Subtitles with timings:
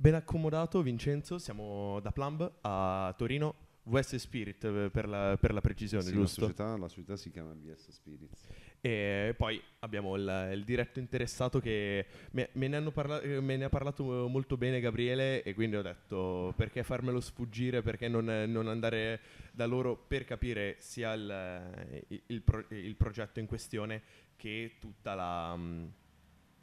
[0.00, 5.60] Ben accomodato Vincenzo, siamo da Plumb a Torino, VS Spirit eh, per la, per la
[5.60, 6.40] precisione, Sì, giusto?
[6.40, 8.46] La società, la società si chiama VS Spirits.
[8.80, 13.58] E poi abbiamo il, il diretto interessato che me, me ne hanno parla- eh, me
[13.58, 18.24] ne ha parlato molto bene Gabriele e quindi ho detto perché farmelo sfuggire, perché non,
[18.48, 19.20] non andare
[19.52, 24.00] da loro per capire sia il, il- il pro- il progetto in questione
[24.36, 25.54] che tutta la...
[25.54, 25.86] mm,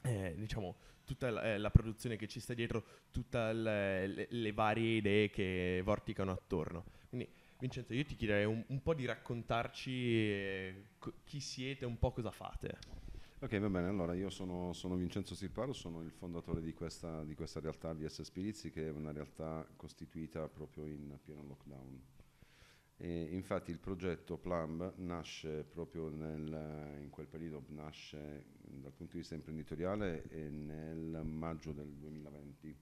[0.01, 0.75] eh, diciamo
[1.07, 5.81] tutta la, eh, la produzione che ci sta dietro, tutte le, le- varie idee che
[5.83, 6.83] vorticano attorno.
[7.07, 7.27] Quindi
[7.57, 10.83] Vincenzo, io ti chiederei un, un po' di raccontarci eh,
[11.23, 12.77] chi siete, un po' cosa fate.
[13.39, 17.35] Ok, va bene, allora io sono, sono Vincenzo Sirparo, sono il fondatore di questa, di
[17.35, 22.01] questa realtà VS Spirizzi che è una realtà costituita proprio in pieno lockdown.
[22.99, 29.19] E infatti il progetto Plumb nasce proprio nel- in quel periodo, nasce dal punto di
[29.19, 32.75] vista imprenditoriale nel maggio del 2020.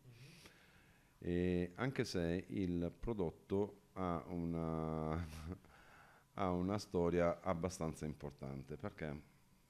[1.19, 5.13] E anche se il prodotto ha una,
[6.35, 9.21] ha una storia abbastanza importante, perché?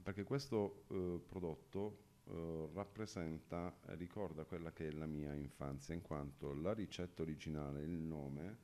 [0.04, 6.54] Perché questo eh, prodotto eh, rappresenta, ricorda quella che è la mia infanzia, in quanto
[6.54, 8.58] la ricetta originale, il nome,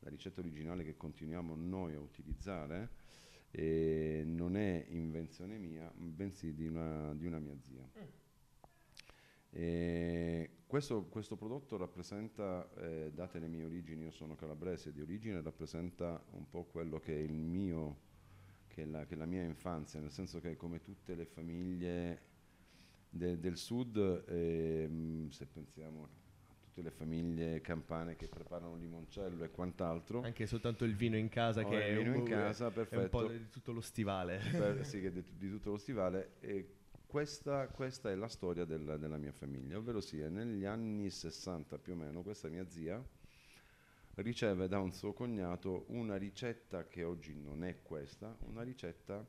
[0.00, 2.90] la ricetta originale che continuiamo noi a utilizzare,
[3.50, 7.88] eh, non è invenzione mia, bensì di una, di una mia zia.
[9.52, 15.42] E questo, questo prodotto rappresenta, eh, date le mie origini, io sono calabrese di origine,
[15.42, 17.98] rappresenta un po' quello che è il mio,
[18.68, 22.22] che è la, che è la mia infanzia, nel senso che come tutte le famiglie
[23.10, 23.96] de- del sud,
[24.28, 26.08] ehm, se pensiamo
[26.70, 31.62] tutte le famiglie campane che preparano limoncello e quant'altro, Anche soltanto il vino in casa
[31.62, 32.90] Oh, che il è vino un, in casa, è un po'
[33.24, 33.28] perfetto.
[33.28, 34.40] di tutto lo stivale.
[34.52, 36.34] per- sì, che è di, di tutto lo stivale.
[36.40, 36.74] E
[37.06, 41.94] questa, questa è la storia del- della mia famiglia, ovvero sia negli anni 60 più
[41.94, 43.02] o meno, questa mia zia
[44.16, 49.26] riceve da un suo cognato una ricetta che oggi non è questa, una ricetta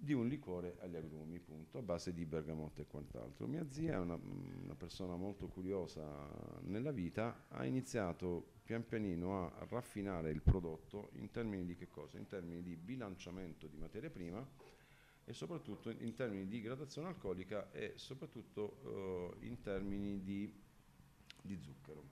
[0.00, 3.48] di un liquore agli agrumi, punto, a base di bergamotto e quant'altro.
[3.48, 10.30] Mia zia una, una persona molto curiosa nella vita, ha iniziato pian pianino a raffinare
[10.30, 12.16] il prodotto in termini di che cosa?
[12.16, 14.46] In termini di bilanciamento di materia prima
[15.24, 20.62] e soprattutto in termini di gradazione alcolica e soprattutto eh, in termini di,
[21.42, 22.04] di zucchero.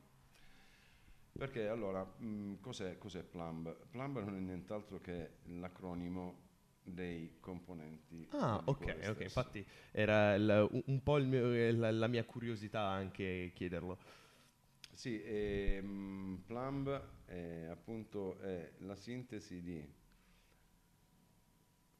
[1.30, 3.86] Perché allora, mh, cos'è, cos'è Plumb?
[3.91, 6.45] Plumb non è nient'altro che l'acronimo
[6.86, 8.26] dei componenti.
[8.30, 9.20] Ah, ok, ok.
[9.20, 13.98] Infatti era il- un, po' il mio- la, la mia curiosità anche chiederlo.
[14.92, 19.84] Sì, ehm, Plumb è appunto è la sintesi di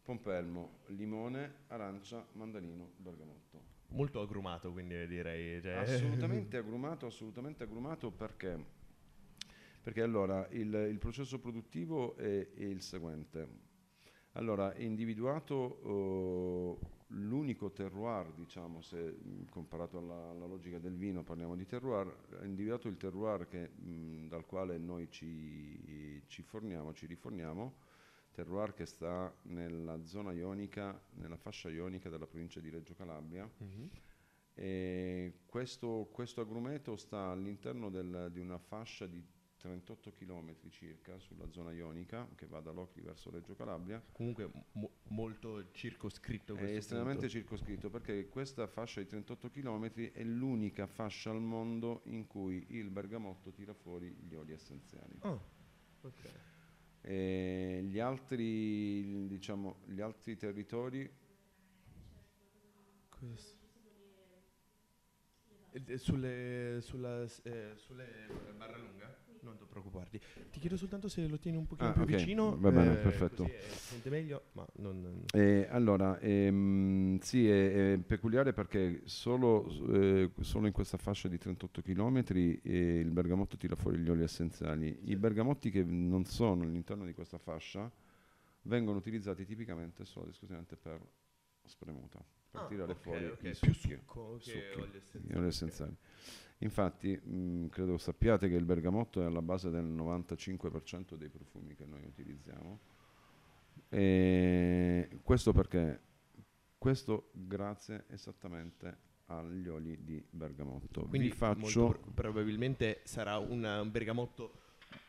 [0.03, 3.75] pompelmo, limone, arancia, mandarino, bergamotto.
[3.89, 5.61] Molto agrumato, quindi direi.
[5.63, 8.65] cioè- Assolutamente agrumato, assolutamente agrumato perché?
[9.83, 13.65] Perché allora il, il processo produttivo è, è il seguente.
[14.37, 19.17] Allora, è individuato eh, l'unico terroir, diciamo, se
[19.49, 22.07] comparato alla, alla logica del vino parliamo di terroir,
[22.41, 27.77] è individuato il terroir che, mh, dal quale noi ci, ci forniamo, ci riforniamo,
[28.33, 33.89] terroir che sta nella zona ionica, nella fascia ionica della provincia di Reggio Calabria, Mhm.
[34.59, 39.23] e questo, questo agrumeto sta all'interno del- di una fascia di
[39.67, 44.03] 38 km circa sulla zona ionica che va da Locri verso Reggio Calabria.
[44.13, 47.35] Comunque mo- molto circoscritto questo È estremamente punto.
[47.35, 52.91] circoscritto perché questa fascia di 38 km è l'unica fascia al mondo in cui il
[52.91, 55.19] bergamotto tira fuori gli oli essenziali.
[55.21, 55.39] Ah,
[56.03, 56.33] ok.
[57.03, 61.09] E gli, altri, diciamo, gli altri territori
[63.09, 63.65] Questo.
[65.97, 69.15] Sulle, sulla, eh, sulle barra lunga?
[69.47, 70.21] Non ti preoccuparti.
[70.51, 72.59] Ti chiedo soltanto se lo tieni un pochino Ah, più ok, vicino.
[72.59, 73.45] va bene, eh, perfetto.
[73.45, 75.23] Eh, sente meglio, ma non...
[75.33, 81.39] Eh, allora, ehm, sì, è, è peculiare perché solo, eh, solo in questa fascia di
[81.39, 84.99] 38 km il bergamotto tira fuori gli oli essenziali.
[85.05, 87.89] I bergamotti che non sono all'interno di questa fascia
[88.63, 91.01] vengono utilizzati tipicamente solo esclusivamente per
[91.69, 93.89] spremuta, per Ah, tirare ok, fuori ok, i più succhi.
[93.89, 95.49] succo che succhi, oli gli essenziali, oli ok.
[95.49, 95.97] essenziali.
[96.59, 101.85] Infatti, mh, credo sappiate che il bergamotto è alla base del 95% dei profumi che
[101.85, 102.81] noi utilizziamo.
[103.89, 106.01] E questo perché?
[106.79, 111.03] Questo grazie esattamente agli oli di bergamotto.
[111.09, 114.53] Quindi Vi faccio molto pro- probabilmente sarà una- un bergamotto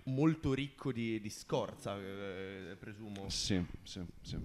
[0.04, 3.28] molto ricco di, di scorza, eh, presumo.
[3.30, 4.38] Sì, sì, sì.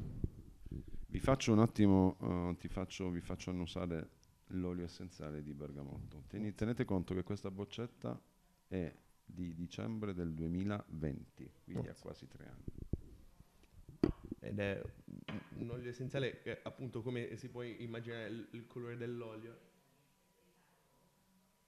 [1.12, 4.12] Vi faccio un attimo, eh, ti faccio, vi faccio annusare
[4.46, 6.24] l'olio essenziale di bergamotto.
[6.26, 8.18] Teni- tenete conto che questa boccetta
[8.66, 8.90] è
[9.22, 12.64] di dicembre del 2020, quindi ha quasi tre anni.
[14.40, 14.82] Ed è
[15.58, 19.58] un olio essenziale, che, appunto come si può immaginare il, il colore dell'olio.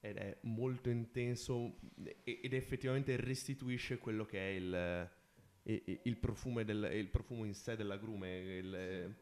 [0.00, 1.80] Ed è molto intenso
[2.22, 5.10] ed effettivamente restituisce quello che è il,
[5.64, 9.14] eh, il- il profumo, del, il profumo in sé dell'agrume, il,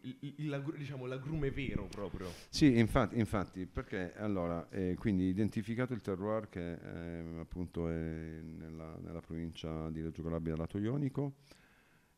[0.00, 2.28] il- il- l'agru- diciamo l'agrume vero proprio.
[2.48, 7.92] Sì, infatti, infatti, perché allora, eh, quindi identificato il terroir che eh, appunto è
[8.40, 11.34] nella, nella provincia di Reggio Calabria lato ionico,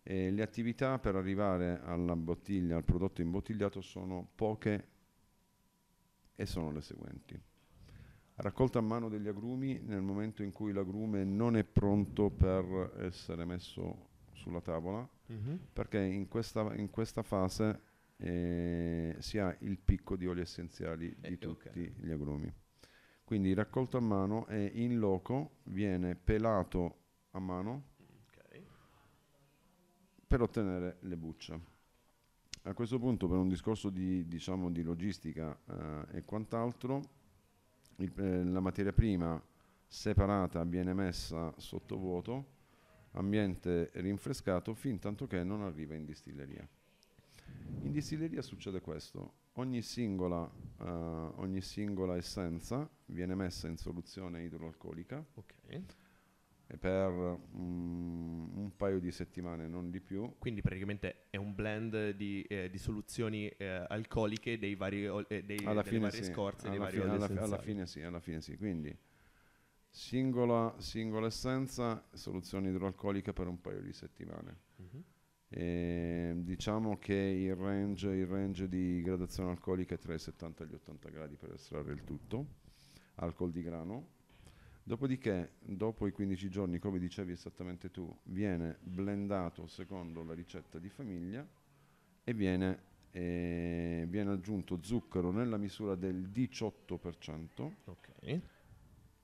[0.03, 4.87] eh, le attività per arrivare alla bottiglia, al prodotto imbottigliato sono poche
[6.37, 7.41] e sono le seguenti.
[8.43, 13.45] Raccolta a mano degli agrumi nel momento in cui l'agrume non è pronto per essere
[13.45, 15.07] messo sulla tavola,
[15.73, 17.83] perché in questa, in questa fase
[18.17, 22.01] eh, si ha il picco di oli essenziali di Eh, tutti ok.
[22.01, 22.51] gli agrumi.
[23.25, 26.97] Quindi raccolto a mano e in loco viene pelato
[27.33, 28.63] a mano Ok.
[30.27, 31.61] per ottenere le bucce.
[32.63, 37.19] A questo punto, per un discorso di, diciamo, di logistica eh, e quant'altro,
[38.01, 39.43] il- eh, la materia prima
[39.87, 42.59] separata viene messa sotto vuoto,
[43.13, 46.67] ambiente rinfrescato, fin tanto che non arriva in distilleria.
[47.83, 50.49] In distilleria succede questo, ogni singola,
[50.81, 55.55] eh, ogni singola essenza viene messa in soluzione idroalcolica Ok.
[56.67, 57.11] e per
[57.53, 58.20] un
[58.81, 63.47] paio di settimane, non di più, Quindi praticamente è un blend di, eh, di soluzioni
[63.49, 66.85] eh, alcoliche dei vari, ol- eh, dei, alla delle fine varie sì, scorze, dei alla,
[66.85, 68.57] vari fi- oli alla fi- alla fine sì, alla fine sì.
[68.57, 68.97] Quindi
[69.91, 74.59] singola, singola essenza, soluzione idroalcolica per un paio di settimane.
[74.79, 75.05] Mhm.
[75.49, 80.69] E diciamo che il range, il range di gradazione alcolica è tra i 70 e
[80.69, 82.47] gli 80 gradi per estrarre il tutto,
[83.17, 84.19] alcol di grano.
[84.91, 90.89] Dopodiché, dopo i 15 giorni, come dicevi esattamente tu, viene blendato secondo la ricetta di
[90.89, 91.47] famiglia
[92.25, 92.81] e viene,
[93.13, 98.09] eh, viene aggiunto zucchero nella misura del 18% Ok.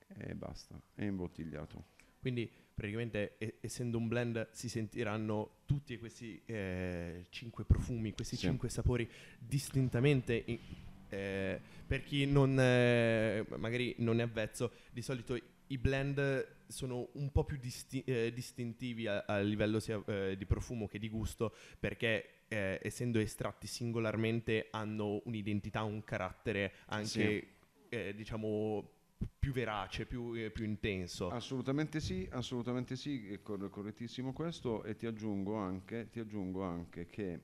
[0.06, 1.86] e basta, è imbottigliato.
[2.20, 8.46] Quindi praticamente e- essendo un blend si sentiranno tutti questi eh, cinque profumi, questi Sì.
[8.46, 10.44] cinque sapori distintamente.
[10.46, 10.58] in-
[11.08, 17.30] eh, per chi non, eh, magari non è avvezzo, di solito i blend sono un
[17.30, 21.54] po' più disti- eh, distintivi a, a livello sia eh, di profumo che di gusto
[21.78, 27.48] perché eh, essendo estratti singolarmente hanno un'identità, un carattere anche
[27.88, 28.90] eh, diciamo
[29.38, 31.30] più verace, più, eh, più intenso.
[31.30, 37.06] Assolutamente sì, assolutamente sì, è cor- correttissimo questo e ti aggiungo anche, ti aggiungo anche
[37.06, 37.40] che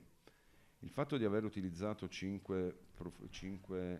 [0.79, 2.77] il fatto di aver utilizzato 5,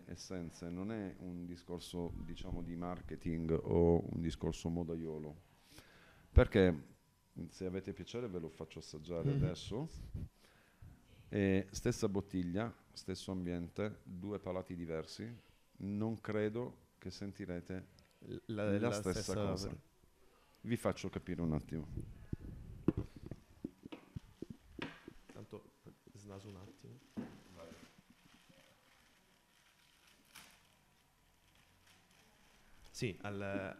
[0.06, 5.36] essenze non è un discorso diciamo di marketing o un discorso modaiolo,
[6.32, 6.92] perché
[7.48, 9.42] se avete piacere ve lo faccio assaggiare Mhm.
[9.42, 9.88] adesso.
[11.28, 15.28] E stessa bottiglia, stesso ambiente, due palati diversi,
[15.78, 17.86] non credo che sentirete
[18.46, 19.76] la, la, stessa, cosa.
[20.60, 21.88] Vi faccio capire un attimo.
[25.32, 25.72] Tanto
[26.14, 27.00] snaso un attimo.
[32.94, 33.76] Sì, al,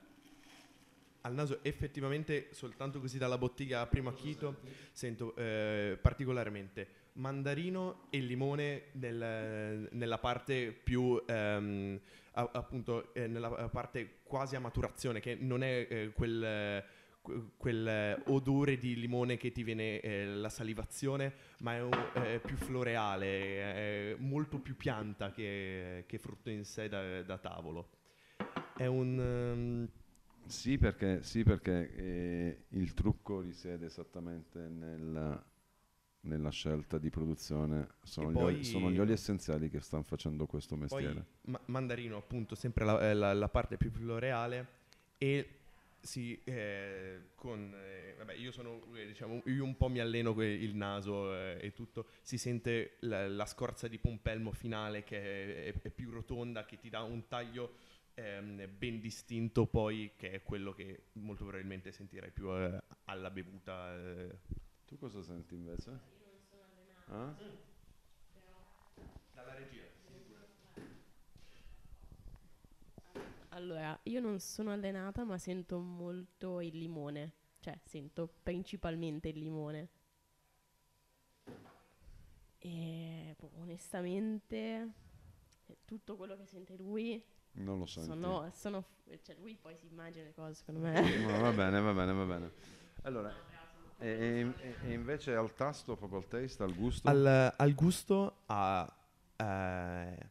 [1.20, 4.56] al naso effettivamente soltanto così dalla bottiglia a primo acchito
[4.90, 12.00] sento eh, particolarmente mandarino e limone nel- nella parte più ehm,
[12.32, 16.84] a- appunto eh, nella parte quasi a maturazione che non è eh, quel
[17.22, 22.56] que- quel odore di limone che ti viene eh, la salivazione, ma è un- più
[22.56, 27.88] floreale, molto più pianta che, che frutto in sé da, da tavolo.
[28.76, 29.18] È un...
[29.18, 29.88] ehm,
[30.46, 35.42] Sì, perché, sì, perché eh, il trucco risiede esattamente nel-
[36.20, 37.88] nella scelta di produzione.
[38.02, 41.24] Sono, gli oli, sono gli oli essenziali che stanno facendo questo mestiere.
[41.42, 44.66] Ma- mandarino appunto sempre la, eh, la- la parte più floreale
[45.18, 45.48] e
[46.00, 50.52] sì, eh, con eh, vabbè, io sono eh, diciamo io un po' mi alleno que-
[50.52, 55.80] il naso eh, e tutto, si sente la, la scorza di pompelmo finale che è,
[55.80, 57.76] è più rotonda, che ti dà un taglio
[58.14, 63.94] ehm, ben distinto poi che è quello che molto probabilmente sentirai più eh, alla bevuta
[63.94, 64.38] eh.
[64.86, 66.00] Tu cosa senti invece?
[67.06, 67.34] Ah?
[69.32, 69.82] dalla regia.
[73.50, 77.32] Allora, io non sono allenata, ma sento molto il limone.
[77.60, 79.88] Cioè, sento principalmente il limone.
[82.58, 84.92] E boh, onestamente
[85.84, 87.22] tutto quello che sente lui
[87.56, 88.08] Non lo senti.
[88.08, 88.84] sono, sono
[89.22, 91.00] cioè lui poi si immagina le cose secondo me.
[91.18, 92.50] No, va bene, va bene, va bene.
[93.02, 93.32] Allora,
[93.98, 97.08] e, e- e invece al tasto, proprio al taste, al gusto?
[97.08, 98.96] Al, al gusto a...
[99.36, 100.30] eh,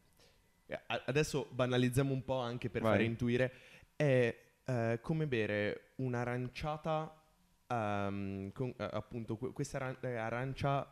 [0.87, 2.91] a- adesso banalizziamo un po' anche per Vai.
[2.91, 3.53] fare intuire.
[3.95, 7.21] È eh, come bere un'aranciata,
[7.67, 10.85] ehm, con, eh, appunto, que- questa eh, arancia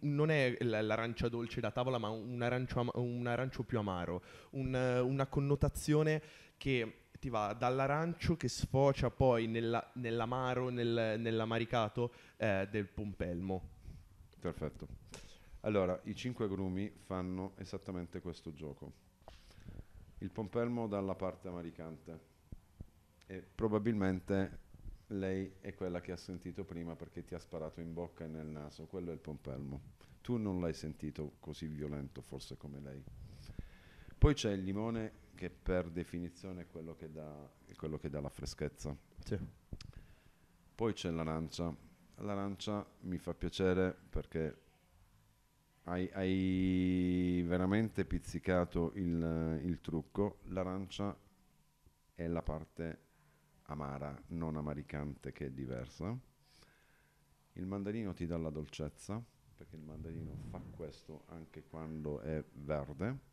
[0.00, 4.74] non è l'arancia dolce da tavola, ma un arancio, ama- un arancio più amaro, un,
[4.74, 6.22] una connotazione
[6.56, 13.68] che ti va dall'arancio che sfocia poi nella- nell'amaro, nel- nell'amaricato eh, del pompelmo.
[14.38, 14.86] Perfetto.
[15.62, 18.92] Allora, i cinque agrumi fanno esattamente questo gioco.
[20.18, 22.20] Il pompelmo dalla parte amaricante
[23.26, 24.66] e probabilmente
[25.08, 28.46] lei è quella che ha sentito prima perché ti ha sparato in bocca e nel
[28.46, 29.96] naso, quello è il pompelmo.
[30.20, 33.02] Tu non l'hai sentito così violento forse come lei.
[34.18, 38.28] Poi c'è il limone che per definizione è quello che dà, quello che dà la
[38.28, 38.94] freschezza.
[39.24, 39.38] Sì.
[40.74, 41.74] Poi c'è l'arancia.
[42.16, 44.62] L'arancia mi fa piacere perché
[45.84, 50.40] hai, hai veramente pizzicato il, il trucco.
[50.46, 51.16] L'arancia
[52.14, 53.06] è la parte
[53.68, 56.16] amara, non amaricante, che è diversa.
[57.54, 59.22] Il mandarino ti dà la dolcezza,
[59.56, 63.26] perché il mandarino fa questo anche quando è verde.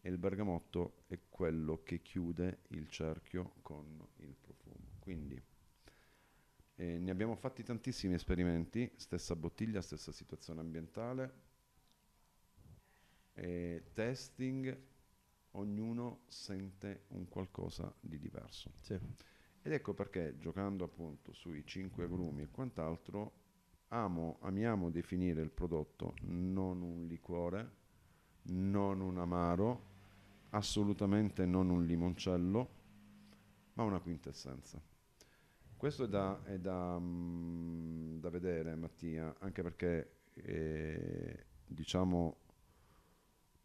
[0.00, 4.90] E il bergamotto è quello che chiude il cerchio con il profumo.
[4.98, 5.40] Quindi
[6.74, 11.50] eh, ne abbiamo fatti tantissimi esperimenti, stessa bottiglia, stessa situazione ambientale,
[13.34, 14.76] e testing,
[15.52, 18.72] ognuno sente un qualcosa di diverso.
[18.80, 18.98] Sì.
[19.62, 23.40] Ed ecco perché giocando appunto sui cinque agrumi e quant'altro,
[23.88, 27.80] amo, amiamo definire il prodotto non un liquore,
[28.44, 29.90] non un amaro,
[30.50, 32.70] assolutamente non un limoncello,
[33.74, 34.80] ma una quintessenza.
[35.76, 42.41] Questo è da, è da, mm, da vedere, Mattia, anche perché eh, diciamo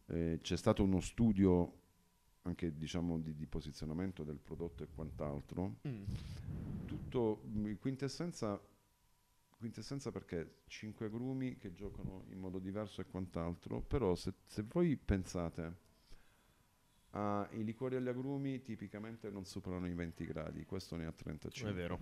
[0.07, 1.73] eh, c'è stato uno studio
[2.43, 5.77] anche diciamo di, di posizionamento del prodotto e quant'altro.
[5.87, 6.03] Mm.
[6.85, 8.59] Tutto mm, quintessenza,
[9.57, 14.95] quintessenza perché cinque agrumi che giocano in modo diverso e quant'altro, però se, se voi
[14.95, 15.85] pensate
[17.11, 21.71] ai liquori agli agrumi tipicamente non superano i 20 gradi, questo ne ha 35.
[21.71, 21.99] È vero.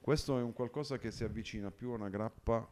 [0.00, 2.70] Questo è un qualcosa che si avvicina più a una grappa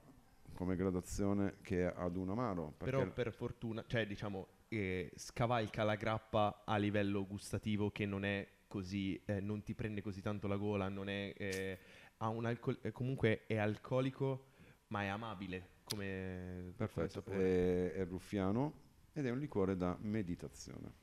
[0.54, 2.74] come gradazione che ad un amaro.
[2.78, 8.46] Però per fortuna, cioè diciamo, eh, scavalca la grappa a livello gustativo che non è
[8.66, 11.78] così, eh, non ti prende così tanto la gola, non è, eh,
[12.18, 14.50] ha un alcol- eh, comunque è alcolico
[14.88, 17.92] ma è amabile come, come Perfetto, sapore.
[17.92, 18.80] è, è ruffiano
[19.12, 21.00] ed è un liquore da meditazione.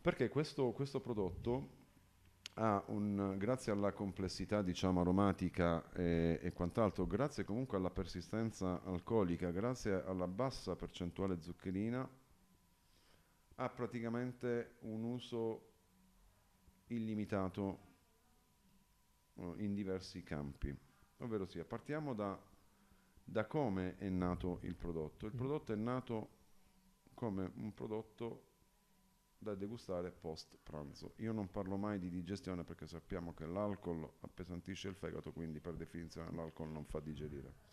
[0.00, 1.76] Perché questo, questo prodotto
[2.86, 10.02] un, grazie alla complessità diciamo aromatica e, e quant'altro, grazie comunque alla persistenza alcolica, grazie
[10.04, 12.08] alla bassa percentuale zuccherina,
[13.54, 15.70] ha praticamente un uso
[16.88, 17.78] illimitato
[19.34, 20.76] eh, in diversi campi.
[21.18, 22.36] Ovvero sia, partiamo da,
[23.22, 25.26] da come è nato il prodotto.
[25.26, 25.38] Il Mm.
[25.38, 26.28] prodotto è nato
[27.14, 28.47] come un prodotto
[29.38, 31.12] da degustare post pranzo.
[31.18, 35.74] Io non parlo mai di digestione perché sappiamo che l'alcol appesantisce il fegato, quindi per
[35.74, 37.66] definizione l'alcol non fa digerire.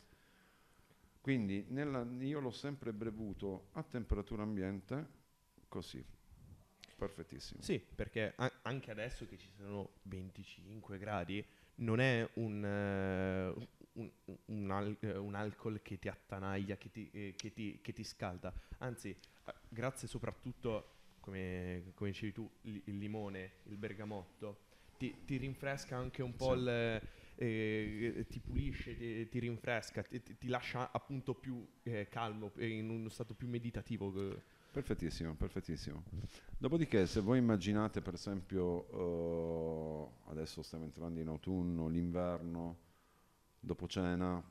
[1.22, 5.07] Quindi nella- io l'ho sempre bevuto a temperatura ambiente
[5.67, 6.03] così.
[6.95, 7.62] Perfettissimo.
[7.62, 11.43] Sì, perché a- anche adesso che ci sono 25 gradi,
[11.77, 14.12] non è un, eh, un,
[14.45, 18.53] un al- un alcol che ti attanaglia, che ti, eh, che ti- che ti scalda.
[18.77, 20.95] Anzi, eh, grazie soprattutto,
[21.25, 24.60] come, come dicevi tu, li- il limone, il bergamotto,
[24.98, 26.60] ti, ti rinfresca anche un po' Sì.
[26.60, 27.01] il...
[27.38, 32.89] eh, ti pulisce, ti, ti rinfresca, ti, ti- lascia appunto più eh, calmo, eh, in
[32.89, 34.13] uno stato più meditativo.
[34.32, 34.41] eh.
[34.72, 36.03] Perfettissimo, perfettissimo.
[36.58, 42.77] Dopodiché, se voi immaginate, per esempio, eh, adesso stiamo entrando in autunno, l'inverno,
[43.60, 44.44] dopo cena,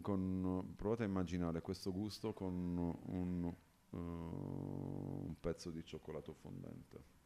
[0.00, 2.52] con- provate a immaginare questo gusto con
[3.06, 3.54] un,
[3.92, 7.18] eh, un pezzo di cioccolato fondente.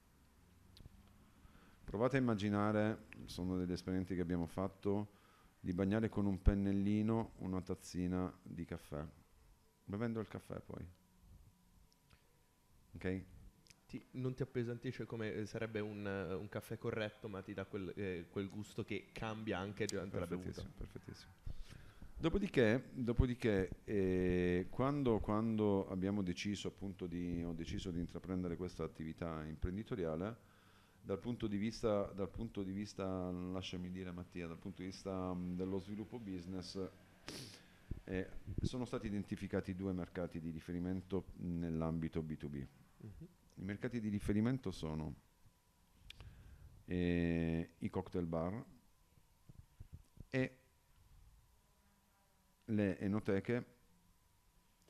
[1.85, 5.23] Provate a immaginare, sono degli esperimenti che abbiamo fatto,
[5.61, 9.06] di bagnare con un pennellino una tazzina di caffè,
[9.85, 10.87] bevendo il caffè poi.
[12.94, 13.25] Ok?
[13.87, 17.64] Ti- non ti appesantisce come eh, sarebbe un, eh, un caffè corretto, ma ti dà
[17.64, 20.62] quel, eh, quel gusto che cambia anche durante la bevuta.
[20.62, 21.44] Perfettissimo.
[22.25, 29.45] Dopodiché, dopodiché eh, quando, quando abbiamo deciso appunto di, ho deciso di intraprendere questa attività
[29.45, 30.35] imprenditoriale,
[31.02, 35.35] dal punto di vista, dal punto di vista lasciami dire Mattia, dal punto di vista
[35.35, 36.81] mh, dello sviluppo business,
[38.04, 38.31] eh,
[38.62, 42.66] sono stati identificati due mercati di riferimento nell'ambito B2B.
[43.57, 45.14] I mercati di riferimento sono
[46.87, 48.64] eh, i cocktail bar
[50.31, 50.59] e
[52.76, 53.62] le enoteche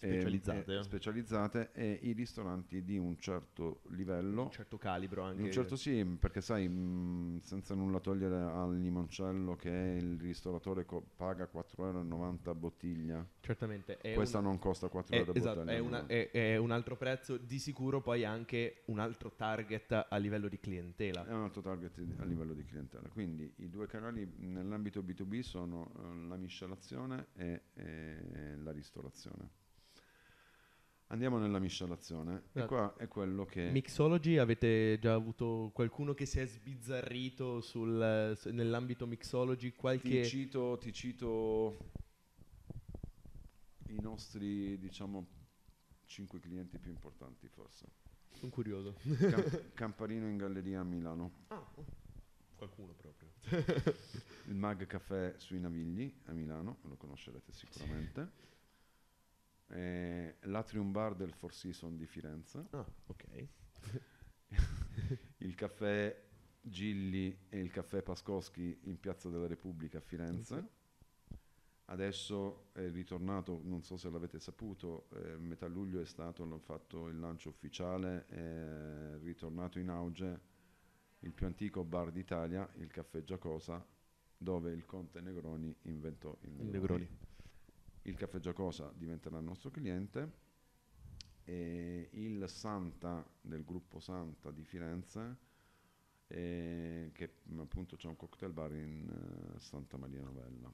[0.06, 0.78] Specializzate.
[0.78, 5.42] e, specializzate e i ristoranti di un certo livello Un certo calibro anche.
[5.42, 11.04] un certo sì, perché sai, mh, senza nulla togliere al limoncello che il ristoratore co-
[11.16, 13.98] paga 4,90 euro a bottiglia, Certamente.
[14.14, 15.76] Questa un- non costa 4 è, euro a esatto, bottiglia.
[15.76, 20.16] è, una- è- è un altro prezzo, di sicuro poi anche un altro target a
[20.16, 21.26] livello di clientela.
[21.26, 23.08] È un altro target a livello di clientela.
[23.08, 29.62] Quindi i due canali nell'ambito B2B sono eh, la miscelazione e, e la ristorazione.
[31.14, 32.66] Andiamo nella miscelazione e Esatto.
[32.66, 33.70] qua è quello che...
[33.70, 39.70] Mixology, avete già avuto qualcuno che si è sbizzarrito sul- nell'ambito mixology?
[39.70, 40.24] Ti Qualche...
[40.24, 41.76] cito, ti cito
[43.90, 45.24] i nostri, diciamo,
[46.04, 47.86] cinque clienti più importanti forse.
[48.32, 48.96] Sono curioso.
[49.16, 51.64] Cam- Camparino in Galleria a Milano, Ah,
[52.56, 53.30] qualcuno proprio.
[54.46, 58.42] il Mag Caffè sui Navigli a Milano, lo conoscerete sicuramente.
[59.68, 63.46] Eh, L'Atrium Bar del Four Seasons di Firenze, Ah, ok.
[65.38, 66.22] il caffè
[66.60, 70.68] Gilli e il caffè Pascoschi in Piazza della Repubblica a Firenze.
[71.86, 77.08] Adesso è ritornato, non so se l'avete saputo, eh, metà luglio è stato l'ho fatto
[77.08, 80.40] il lancio ufficiale, è ritornato in auge
[81.20, 83.84] il più antico bar d'Italia, il caffè Giacosa,
[84.36, 87.00] dove il conte Negroni inventò il Il Negroni.
[87.02, 87.08] Negroni.
[88.06, 90.42] Il caffè Giacosa diventerà il nostro cliente
[91.44, 95.36] e il Santa del gruppo Santa di Firenze,
[96.26, 99.08] eh, che appunto c'è un cocktail bar in
[99.56, 100.70] eh, Santa Maria Novella.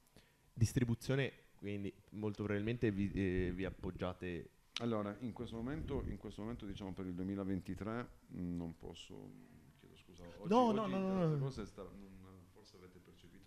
[0.52, 4.50] Distribuzione, quindi molto probabilmente vi, eh, vi appoggiate...
[4.80, 9.30] Allora, in questo momento, in questo momento diciamo per il 2023 mh, non posso,
[9.78, 11.38] chiedo scusa, oggi, No, no, oggi no, no, tante no.
[11.38, 12.09] cose sta- non-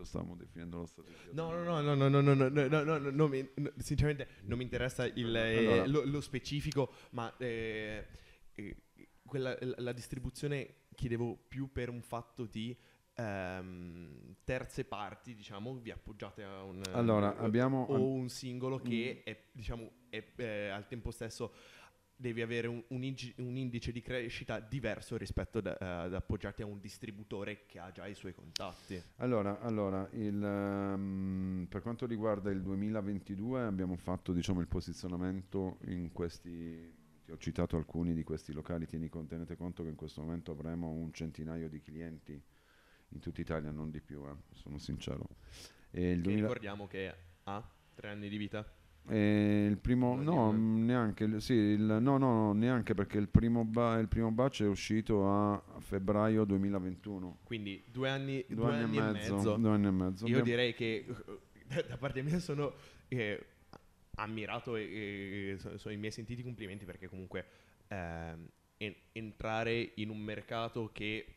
[0.03, 1.29] percepito, stavamo definendo la strategia.
[1.33, 4.57] No, no, no, no, no, no, no, no, no, no, no, mi- no, sinceramente non
[4.57, 8.05] mi interessa il, eh, lo, lo specifico, ma eh,
[8.53, 8.77] eh,
[9.25, 12.75] quella- la, distribuzione chiedevo più per un fatto di
[13.15, 16.81] ehm, terze parti, diciamo, vi appoggiate a un...
[16.93, 19.31] Allora, eh, abbiamo- O un singolo che Mm.
[19.31, 21.53] è, diciamo, è, eh, al tempo stesso
[22.15, 26.65] devi avere un, un igi- un indice di crescita diverso rispetto eh, ad appoggiarti a
[26.65, 29.01] un distributore che ha già i suoi contatti.
[29.17, 36.11] Allora, allora, il, ehm, per quanto riguarda il 2022 abbiamo fatto diciamo, il posizionamento in
[36.11, 40.21] questi, ti ho citato alcuni di questi locali, tieni con- tenete conto che in questo
[40.21, 42.41] momento avremo un centinaio di clienti
[43.09, 45.27] in tutta Italia, non di più, eh, sono sincero.
[45.91, 48.65] E il, Che 2000 ricordiamo che ha tre anni di vita.
[49.07, 53.65] E il primo, no, mh, neanche, sì, il- no, no, no, neanche perché il primo,
[53.65, 57.39] ba- il primo batch è uscito a febbraio 2021.
[57.43, 60.25] Quindi due anni, Due, anni, e mezzo, Due anni e mezzo.
[60.25, 61.05] Io Abbiamo- direi che
[61.87, 62.73] da parte mia sono
[63.09, 63.45] eh,
[64.15, 64.83] ammirato e,
[65.53, 67.45] e so- sono i miei sentiti complimenti perché comunque
[67.89, 71.33] ehm, en- entrare in un mercato che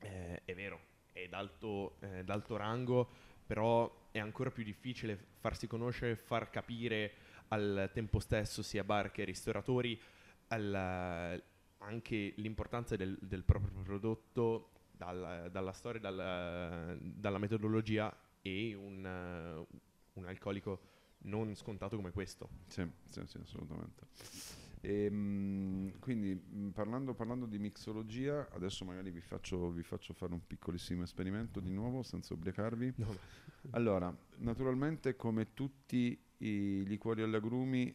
[0.00, 0.80] eh, è vero,
[1.12, 3.08] è d'alto, eh, d'alto rango,
[3.46, 7.12] però è ancora più difficile farsi conoscere, far capire
[7.48, 10.00] al tempo stesso sia bar che ristoratori
[10.48, 11.42] al-
[11.78, 19.66] anche l'importanza del, del proprio prodotto dalla, dalla storia, dalla, dalla metodologia e un,
[20.12, 20.80] un alcolico
[21.22, 22.48] non scontato come questo.
[22.66, 24.06] Sì, sì, sì, assolutamente.
[24.82, 30.46] Ehm, quindi mh, parlando, parlando di mixologia, adesso magari vi faccio, vi faccio fare un
[30.46, 32.94] piccolissimo esperimento di nuovo senza ubriacarvi.
[33.70, 37.94] Allora, naturalmente come tutti i liquori agli agrumi,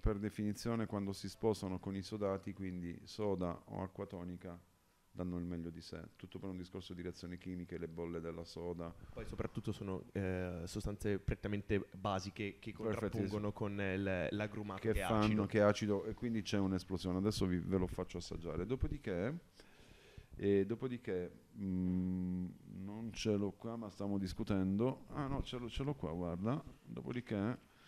[0.00, 4.58] per definizione quando si sposano con i sodati, quindi soda o acqua tonica,
[5.12, 6.00] danno il meglio di sé.
[6.16, 8.92] Tutto per un discorso di reazioni chimiche, le bolle della soda.
[9.12, 15.24] Poi soprattutto sono eh, sostanze prettamente basiche che contrappongono con il- l'agrumato che che, fanno
[15.24, 15.46] acido.
[15.46, 17.18] che è acido e quindi c'è un'esplosione.
[17.18, 18.64] Adesso vi- ve lo faccio assaggiare.
[18.66, 19.38] Dopodiché,
[20.36, 22.46] e dopodiché mh,
[22.84, 25.04] non ce l'ho qua, ma stiamo discutendo.
[25.08, 26.62] Ah no, ce l'ho, ce l'ho qua, guarda.
[26.82, 27.36] Dopodiché,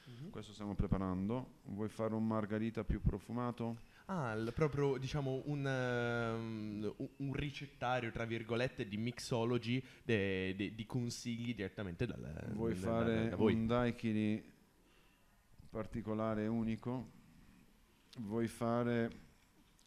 [0.04, 0.30] Mhm.
[0.30, 1.61] questo stiamo preparando.
[1.66, 3.76] Vuoi fare un margarita più profumato?
[4.06, 10.86] Ah, il- proprio diciamo un, ehm, un- ricettario, tra virgolette, di mixology, de- de- di
[10.86, 13.54] consigli direttamente dal, Vuoi da- fare da- da voi.
[13.54, 14.52] un daiquiri
[15.70, 17.10] particolare e unico?
[18.18, 19.10] Vuoi fare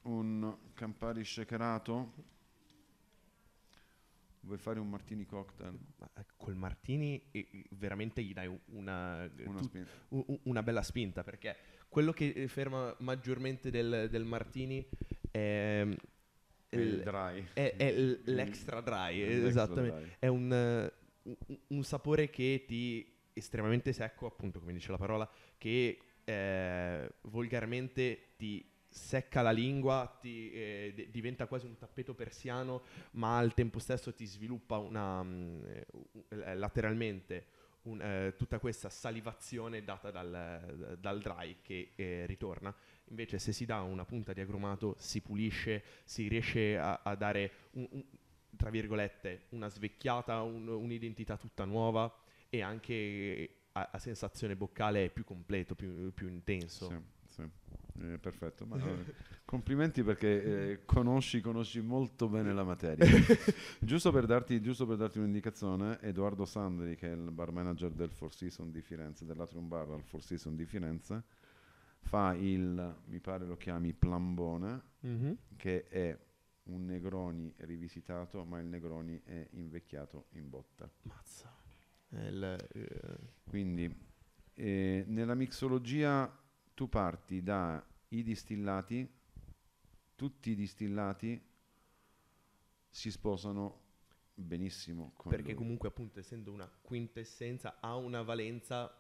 [0.04, 2.34] un Campari shakerato?
[4.42, 5.78] Vuoi fare un martini cocktail?
[5.98, 9.60] Ma, eh, Col Martini eh, veramente gli dai una, Una
[10.08, 11.56] tu- una bella spinta perché
[11.96, 14.86] quello che eh, ferma maggiormente del, del Martini
[15.32, 15.98] è, il
[16.82, 17.48] il- dry.
[17.54, 17.94] è- è
[18.26, 20.00] l'extra dry, L'extra esattamente.
[20.02, 20.12] dry.
[20.20, 21.38] È un, eh,
[21.70, 28.70] un- sapore che ti estremamente secco, appunto, come dice la parola, che eh, volgarmente ti
[28.90, 32.82] secca la lingua, ti, eh, d- diventa quasi un tappeto persiano,
[33.12, 37.46] ma al tempo stesso ti sviluppa una, mm, u- eh, lateralmente
[37.86, 42.74] un, eh, tutta questa salivazione data dal, dal dry che eh, ritorna.
[43.10, 47.52] Invece se si dà una punta di agrumato si pulisce, si riesce a, a dare
[47.72, 48.04] un- un-
[48.56, 52.14] tra virgolette una svecchiata, un- un'identità tutta nuova
[52.50, 56.88] e anche a, a sensazione boccale più completo, più, più intenso.
[56.88, 56.96] Sì,
[57.36, 57.50] sì.
[58.02, 59.14] Eh, perfetto, ma, eh,
[59.46, 63.06] complimenti perché eh, conosci, conosci molto bene la materia.
[63.80, 68.10] giusto, per darti, giusto per darti un'indicazione, Edoardo Sandri, che è il bar manager del
[68.12, 71.24] Four Seasons di Firenze, dell'Atrium Bar al Four Seasons di Firenze,
[72.00, 75.38] fa il, mi pare lo chiami, plambone, Mhm.
[75.56, 76.18] che è
[76.64, 80.90] un Negroni rivisitato, ma il Negroni è invecchiato in botta.
[81.04, 81.54] Mazza.
[82.10, 83.18] Il, eh,
[83.48, 83.94] Quindi
[84.54, 86.30] eh, nella mixologia
[86.76, 89.10] tu parti dai distillati,
[90.14, 91.42] tutti i distillati
[92.90, 93.82] si sposano
[94.34, 95.58] benissimo con perché lui.
[95.58, 98.94] comunque appunto essendo una quintessenza ha una valenza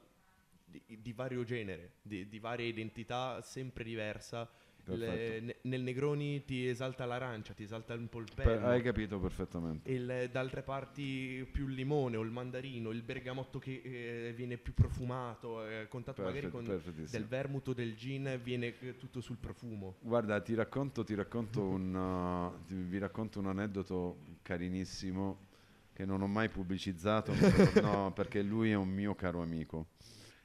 [0.63, 4.49] di, di vario genere, di, di varia identità, sempre diversa.
[4.85, 5.45] Perfetto.
[5.45, 8.67] ne- nel Negroni ti esalta l'arancia, ti esalta un po' il Per- perno.
[8.67, 9.89] hai capito perfettamente.
[9.91, 14.57] il- da altre parti più il limone o il mandarino, il bergamotto che eh, viene
[14.57, 19.21] più profumato, eh, contato magari Perfetto, con del vermouth o del gin, viene eh, tutto
[19.21, 19.95] sul profumo.
[20.01, 25.53] Guarda, ti racconto, ti racconto un, uh, ti- vi racconto un aneddoto carinissimo
[25.93, 27.37] che non ho mai pubblicizzato, ma-
[28.07, 29.87] no, perché lui è un mio caro amico.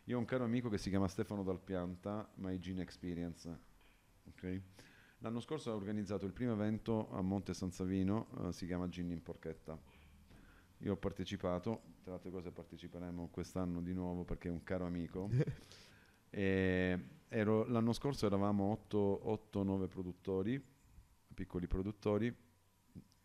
[0.05, 3.69] Io ho un caro amico che si chiama Stefano Dalpianta, My Gene Experience.
[4.31, 4.61] Ok?
[5.19, 9.11] L'anno scorso ha organizzato il primo evento a Monte San Savino, eh, si chiama Gin
[9.11, 9.79] in Porchetta.
[10.79, 15.29] Io ho partecipato, tra altre cose parteciperemo quest'anno di nuovo perché è un caro amico.
[16.33, 20.63] Ero- l'anno scorso eravamo 8-9 produttori,
[21.35, 22.35] piccoli produttori.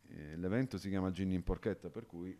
[0.07, 2.37] e l'evento si chiama Gin in Porchetta, per cui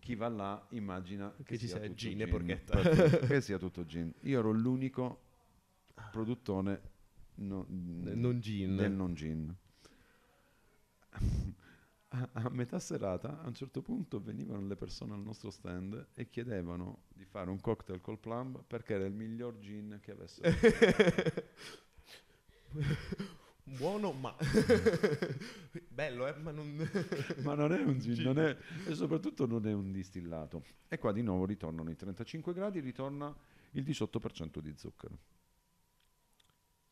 [0.00, 2.80] chi va là immagina che, Che ci sia gin e porchetta.
[3.28, 4.12] che sia tutto gin.
[4.22, 5.20] Io ero l'unico
[6.10, 6.98] produttore
[7.40, 8.76] no- non gin.
[8.76, 9.54] del non gin.
[12.12, 16.28] A, a metà serata, a un certo punto, venivano le persone al nostro stand e
[16.28, 20.50] chiedevano di fare un cocktail col plum perché era il miglior gin che avessero.
[23.62, 24.34] Buono, ma
[25.88, 26.34] bello, eh?
[26.40, 26.90] Ma non
[27.42, 28.24] Ma non è un gin, Gin.
[28.24, 28.56] non è-
[28.88, 30.64] e soprattutto non è un distillato.
[30.88, 33.32] E qua di nuovo ritornano i 35 gradi, ritorna
[33.72, 35.16] il 18% di zucchero.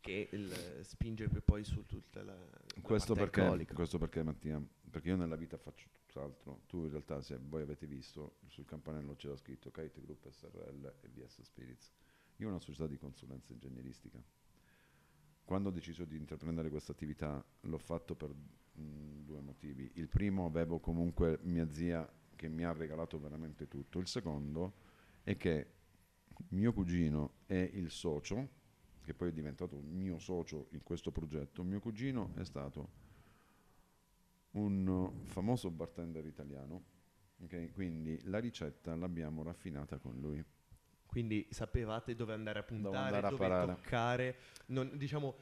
[0.01, 3.75] Che il- spinge poi su tutta la, la Questo perché, alcolica.
[3.75, 6.63] questo perché Mattia, perché io nella vita faccio tutt'altro.
[6.67, 11.09] Tu in realtà se voi avete visto sul campanello c'era scritto Kite Group SRL e
[11.09, 11.93] VS Spirits.
[12.37, 14.23] Io ho una società di consulenza ingegneristica.
[15.45, 19.91] Quando ho deciso di intraprendere questa attività l'ho fatto per mh, due motivi.
[19.95, 23.99] Il primo avevo comunque mia zia che mi ha regalato veramente tutto.
[23.99, 24.75] Il secondo
[25.25, 25.73] è che
[26.51, 28.57] mio cugino è il socio,
[29.09, 31.63] che poi è diventato mio socio in questo progetto.
[31.63, 32.91] Mio cugino è stato
[34.51, 36.83] un famoso bartender italiano.
[37.43, 37.73] ok?
[37.73, 40.45] Quindi la ricetta l'abbiamo raffinata con lui.
[41.07, 43.75] Quindi sapevate dove andare a puntare, dove, andare a parare.
[43.77, 44.37] toccare.
[44.67, 45.37] Non- diciamo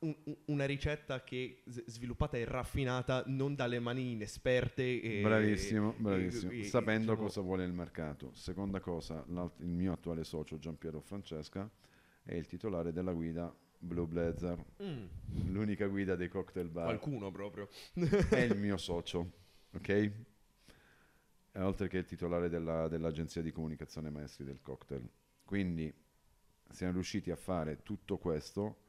[0.00, 5.00] un- un- una ricetta che sviluppata e raffinata non dalle mani inesperte.
[5.00, 6.50] E, bravissimo, bravissimo.
[6.50, 8.34] e- e- Sapendo diciamo, cosa vuole il mercato.
[8.34, 11.70] Seconda cosa, il mio attuale socio Giampiero Francesca
[12.26, 15.04] è il titolare della guida Blue Blazer, mm,
[15.52, 16.84] l'unica guida dei cocktail bar.
[16.84, 17.68] qualcuno proprio.
[18.28, 19.30] è il mio socio,
[19.72, 19.88] ok?
[19.88, 25.08] E oltre che il titolare della- dell'agenzia di comunicazione maestri del cocktail.
[25.44, 25.92] Quindi
[26.70, 28.80] siamo riusciti a fare tutto questo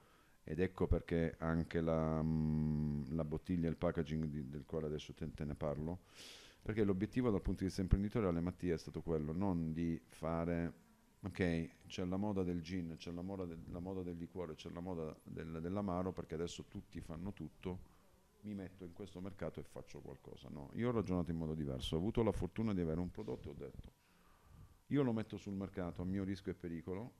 [0.44, 5.32] ed ecco perché anche la, mm, la bottiglia il packaging di- del quale adesso te,
[5.34, 6.00] te ne parlo,
[6.62, 10.74] perché l'obiettivo dal punto di vista imprenditoriale Mattia è stato quello, non di fare,
[11.28, 14.70] ok, c'è la moda del gin, c'è la moda del, la moda del liquore, c'è
[14.70, 17.80] la moda del- dell'amaro, perché adesso tutti fanno tutto,
[18.42, 20.50] mi metto in questo mercato e faccio qualcosa.
[20.50, 21.96] No, io ho ragionato in modo diverso.
[21.96, 23.92] Ho avuto la fortuna di avere un prodotto e ho detto,
[24.88, 27.14] io lo metto sul mercato a mio rischio e pericolo.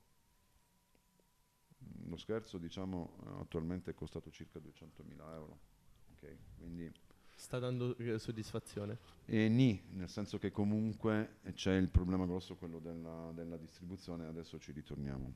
[2.06, 5.60] Lo scherzo, diciamo, attualmente è costato circa 200.000 euro.
[6.14, 6.92] Ok, Quindi
[7.40, 8.98] Sta dando eh, soddisfazione.
[9.26, 14.58] e ni, nel senso che comunque c'è il problema grosso, quello della, della distribuzione, adesso
[14.58, 15.36] ci ritorniamo.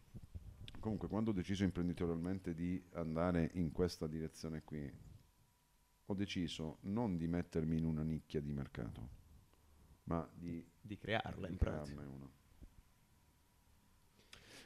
[0.80, 4.92] Comunque, quando ho deciso imprenditorialmente di andare in questa direzione qui,
[6.06, 9.10] ho deciso non di mettermi in una nicchia di mercato,
[10.06, 12.02] ma di, Di crearla di in pratica.
[12.02, 12.30] una.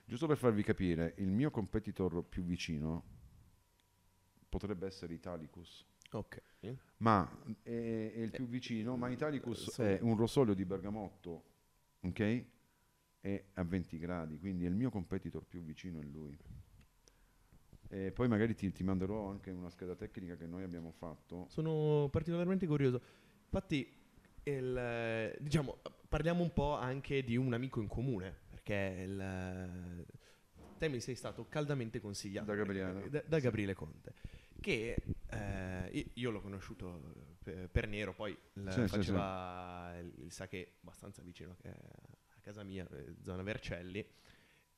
[0.05, 3.03] Giusto per farvi capire, il mio competitor più vicino
[4.47, 5.85] potrebbe essere Italicus.
[6.11, 6.41] Ok.
[6.97, 7.29] Ma
[7.61, 11.43] è, è il più vicino, ma Italicus Eh, è un rosolio di bergamotto,
[12.01, 12.45] ok?
[13.19, 16.37] È a 20 gradi, quindi è il mio competitor più vicino è lui.
[17.87, 21.45] E poi magari ti, ti manderò anche una scheda tecnica che noi abbiamo fatto.
[21.49, 23.01] Sono particolarmente curioso.
[23.45, 23.87] Infatti,
[24.43, 30.05] il, eh, diciamo, parliamo un po' anche di un amico in comune, perché il, eh,
[30.77, 32.63] te mi sei stato caldamente consigliato Da
[33.09, 33.39] da, da.
[33.39, 34.13] Gabriele Conte,
[34.65, 34.95] che
[35.29, 41.55] eh, io, l'ho conosciuto per, per Nero, poi Sì, sì, faceva il, sake abbastanza vicino
[41.65, 43.99] a, a casa mia, eh, zona Vercelli,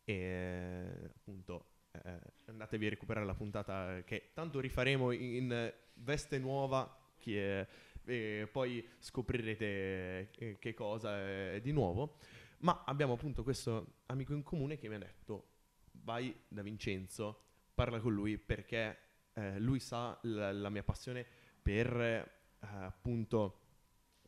[0.04, 7.14] e eh, appunto eh, andatevi a recuperare la puntata che tanto rifaremo in veste nuova
[7.24, 7.68] è-
[8.04, 12.18] e poi scoprirete eh, che cosa è di nuovo.
[12.60, 15.48] Ma abbiamo appunto questo amico in comune che mi ha detto
[15.92, 19.07] vai da Vincenzo parla con lui perché
[19.38, 21.26] eh, lui sa la, la mia passione
[21.62, 23.62] per eh, appunto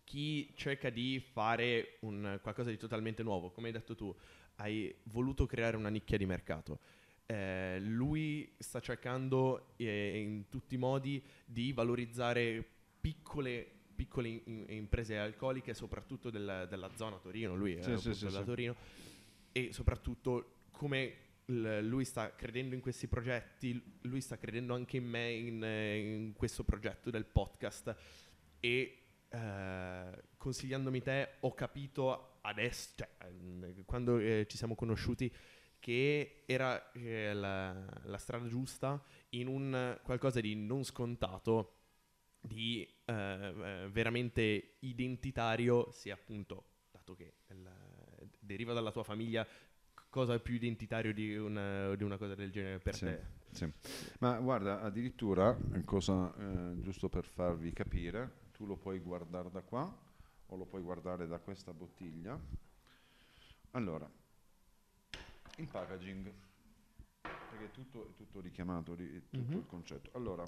[0.03, 4.15] chi cerca di fare un, qualcosa di totalmente nuovo come hai detto tu
[4.55, 6.79] hai voluto creare una nicchia di mercato
[7.25, 12.67] eh, lui sta cercando eh, in tutti i modi di valorizzare
[12.99, 17.55] piccole, piccole in- in- imprese alcoliche, soprattutto del- della zona Torino.
[17.55, 18.43] Lui è Sì, sì, sì.
[18.43, 18.75] Torino.
[19.51, 21.13] E soprattutto come
[21.49, 25.97] l- lui sta credendo in questi progetti, lui sta credendo anche in me, in, eh,
[26.15, 27.95] in questo progetto del podcast.
[28.59, 28.97] E
[29.29, 35.33] eh, consigliandomi te, ho capito adesso, cioè, ehm, quando eh, ci siamo conosciuti,
[35.79, 41.75] che era eh, la, la strada giusta in un qualcosa di non scontato,
[42.41, 47.87] di eh, eh, veramente identitario, sia appunto, dato che il-
[48.39, 49.47] deriva dalla tua famiglia,
[50.09, 53.05] cosa più identitario di una, di una cosa del genere per Sì.
[53.05, 53.37] te?
[53.51, 53.71] Sì.
[54.19, 59.91] Ma guarda, addirittura, cosa, eh, giusto per farvi capire, tu lo puoi guardare da qua
[60.47, 62.39] o lo puoi guardare da questa bottiglia.
[63.71, 64.09] Allora,
[65.57, 66.31] il packaging,
[67.21, 69.57] perché tutto, è tutto richiamato, ri- tutto Mhm.
[69.57, 70.09] il concetto.
[70.17, 70.43] Allora,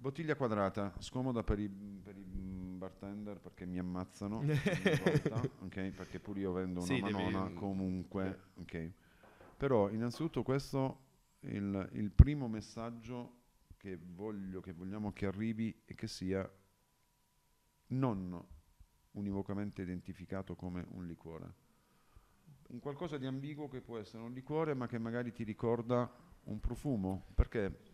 [0.00, 5.90] bottiglia quadrata, scomoda per i, per i bartender perché mi ammazzano ogni volta, ok?
[5.90, 8.92] Perché pure io vendo una Sì, devi- manona comunque, ok?
[9.56, 11.08] Però innanzitutto questo
[11.40, 13.38] il, il primo messaggio
[13.76, 16.48] che voglio, che vogliamo che arrivi è che sia
[17.88, 18.42] non
[19.12, 21.54] univocamente identificato come un liquore.
[22.68, 26.10] Un qualcosa di ambiguo che può essere un liquore ma che magari ti ricorda
[26.44, 27.89] un profumo, perché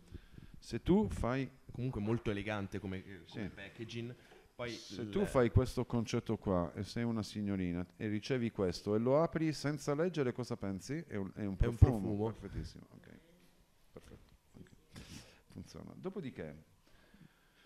[0.67, 3.49] se tu fai, Comunque molto elegante come, come Sì.
[3.55, 4.13] packaging.
[4.53, 8.99] Poi se tu fai questo concetto qua e sei una signorina e ricevi questo e
[8.99, 11.99] lo apri senza leggere cosa pensi, è un, è un È un profumo.
[11.99, 12.33] profumo.
[12.33, 13.19] Perfettissimo, ok.
[13.93, 14.23] Perfetto.
[14.57, 14.69] ok.
[15.51, 15.93] Funziona.
[15.95, 16.63] Dopodiché,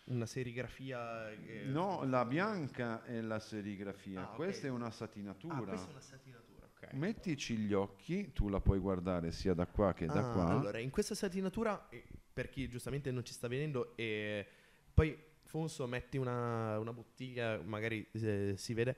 [0.05, 1.31] una serigrafia...
[1.31, 4.35] eh, No, la bianca è la serigrafia, Ah, ok.
[4.35, 5.55] questa è una Ah, satinatura.
[5.63, 6.50] questa è una satinatura,
[6.83, 6.93] ok.
[6.93, 10.47] Mettici gli occhi, tu la puoi guardare sia da qua che da Ah, qua.
[10.49, 14.45] Allora, in questa satinatura, eh, per chi giustamente non ci sta vedendo, e
[14.93, 18.95] poi Fonso metti una, una bottiglia, magari eh, si vede.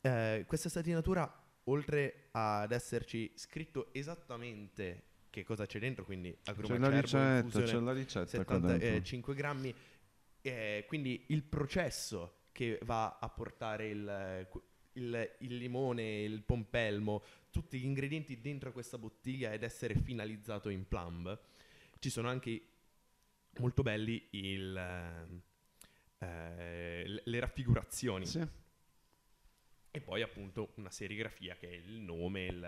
[0.00, 1.32] eh, questa satinatura,
[1.64, 7.78] oltre ad esserci scritto esattamente che cosa c'è dentro, quindi c'è agrume la ricetta, c'è
[7.80, 8.72] la ricetta qua dentro.
[8.80, 9.74] 75 grammi.
[10.42, 14.48] eh, quindi il processo che va a portare il,
[14.94, 20.86] il- il limone, il pompelmo, tutti gli ingredienti dentro questa bottiglia ed essere finalizzato in
[20.86, 21.38] plumb.
[21.98, 22.60] Ci sono anche
[23.58, 24.76] molto belli il,
[26.18, 28.46] eh, le- raffigurazioni Sì,
[29.94, 32.58] e poi appunto una serigrafia che è il nome, il,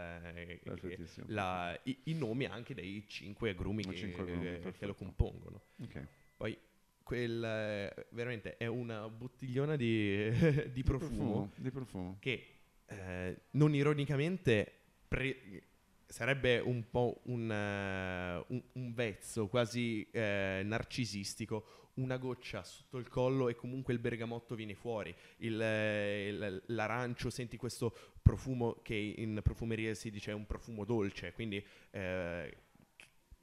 [1.29, 5.63] la- i, i nomi anche dei cinque agrumi, che, cinque agrumi, che- lo compongono.
[5.81, 6.07] Ok.
[6.37, 6.59] Poi
[7.05, 10.29] quel, eh, veramente è una bottigliona di,
[10.73, 12.17] di profumo Di profumo.
[12.19, 12.47] che
[12.87, 14.73] eh, non ironicamente
[15.07, 15.63] pre-
[16.07, 23.09] sarebbe un po' un, eh, un- un vezzo quasi eh, narcisistico, una goccia sotto il
[23.09, 28.95] collo e comunque il bergamotto viene fuori, Il, eh, il- l'arancio senti questo profumo che
[28.95, 32.57] in profumeria si dice è un profumo dolce, quindi eh,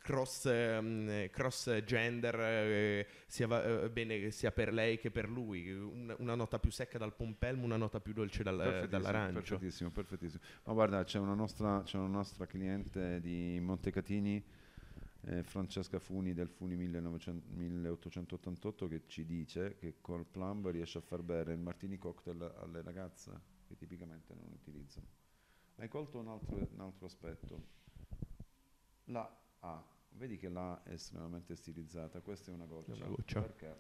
[0.02, 5.72] cross, ehm, cross gender eh, sia, va- eh, bene sia per lei che per lui,
[5.72, 9.40] una, una nota più secca dal pompelmo, una nota più dolce dal- Perfettissimo, dall'arancio.
[9.42, 10.44] Perfettissimo, perfettissimo.
[10.66, 14.44] Ma guarda, c'è una nostra, c'è una nostra cliente di Montecatini,
[15.24, 21.02] eh, Francesca Funi del Funi 1900 1888, che ci dice che col plumb riesce a
[21.02, 23.32] far bere il martini cocktail alle ragazze
[23.68, 25.06] che tipicamente non utilizzano.
[25.76, 27.80] Hai colto un altro, un altro aspetto.
[29.06, 32.94] La A, vedi che la è estremamente stilizzata, questa è una goccia.
[32.94, 33.42] Una goccia.
[33.42, 33.78] Perché?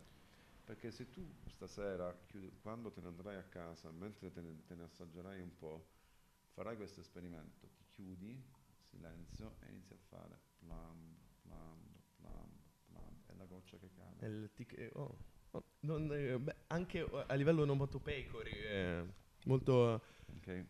[0.63, 4.75] Perché se tu stasera, chiudi- quando te ne andrai a casa, mentre te ne, te
[4.75, 5.87] ne assaggerai un po',
[6.53, 8.41] farai questo esperimento, ti chiudi,
[8.89, 12.51] silenzio, e inizi a fare plumb, plumb, plumb,
[12.85, 14.27] plumb, è la goccia che cade.
[14.27, 15.17] Il tic- eh, oh,
[15.51, 19.03] oh, non, eh, beh, anche eh, a livello onomatopeico è
[19.45, 20.01] molto
[20.37, 20.65] Ok?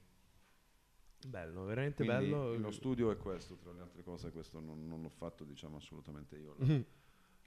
[1.27, 2.57] Bello, veramente Quindi bello.
[2.57, 6.38] lo studio è questo, tra le altre cose, questo non, non l'ho fatto diciamo assolutamente
[6.38, 6.55] io.
[6.57, 6.86] La, Mhm,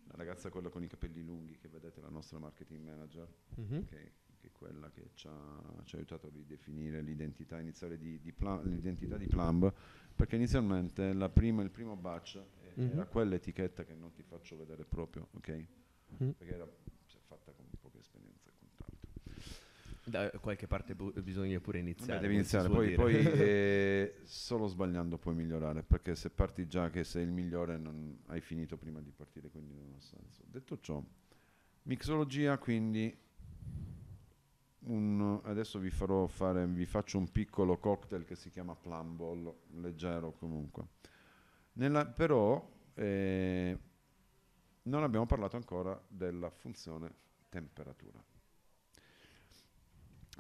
[0.09, 3.85] la ragazza quella con i capelli lunghi che vedete, la nostra marketing manager, mhm.
[3.87, 8.21] che, che è quella che ci ha, ci ha aiutato a ridefinire l'identità iniziale di,
[8.21, 9.73] di Pla- l'identità di Plumb,
[10.15, 12.43] perché inizialmente la prima- il primo batch
[12.77, 12.91] Mhm.
[12.91, 15.67] era quell'etichetta che non ti faccio vedere proprio, ok?
[16.19, 16.33] Mhm.
[16.33, 16.69] Perché era
[17.07, 19.11] cioè, fatta con poca esperienza e quant'altro.
[20.07, 22.13] Da qualche parte bu- bisogna pure iniziare.
[22.13, 27.05] Vabbè, devi iniziare, poi, poi eh, solo sbagliando puoi migliorare, perché se parti già che
[27.05, 30.43] sei il migliore non hai finito prima di partire, quindi non ha senso.
[30.47, 31.03] Detto ciò,
[31.85, 33.17] mixologia quindi
[34.87, 39.55] un- adesso vi farò fare, vi faccio un piccolo cocktail che si chiama Plum Ball,
[39.81, 40.85] leggero comunque.
[41.75, 43.79] Nella- però eh,
[44.83, 47.13] non abbiamo parlato ancora della funzione
[47.49, 48.23] temperatura.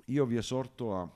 [0.06, 1.10] Io vi esorto a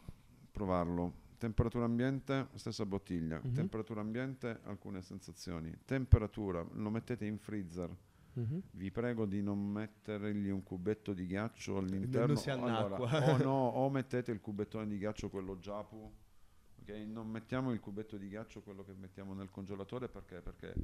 [0.51, 1.27] provarlo.
[1.39, 3.41] Temperatura ambiente, stessa bottiglia.
[3.43, 3.53] Mhm.
[3.53, 5.73] Temperatura ambiente, alcune sensazioni.
[5.85, 7.95] Temperatura, lo mettete in freezer.
[8.33, 8.63] Mhm.
[8.73, 12.41] Vi prego di non mettergli un cubetto di ghiaccio all'interno.
[12.47, 16.11] Allora, o no, o mettete il cubettone di ghiaccio, quello giapu.
[16.81, 16.89] ok?
[17.07, 20.41] Non mettiamo il cubetto di ghiaccio, quello che mettiamo nel congelatore, perché?
[20.41, 20.75] Perché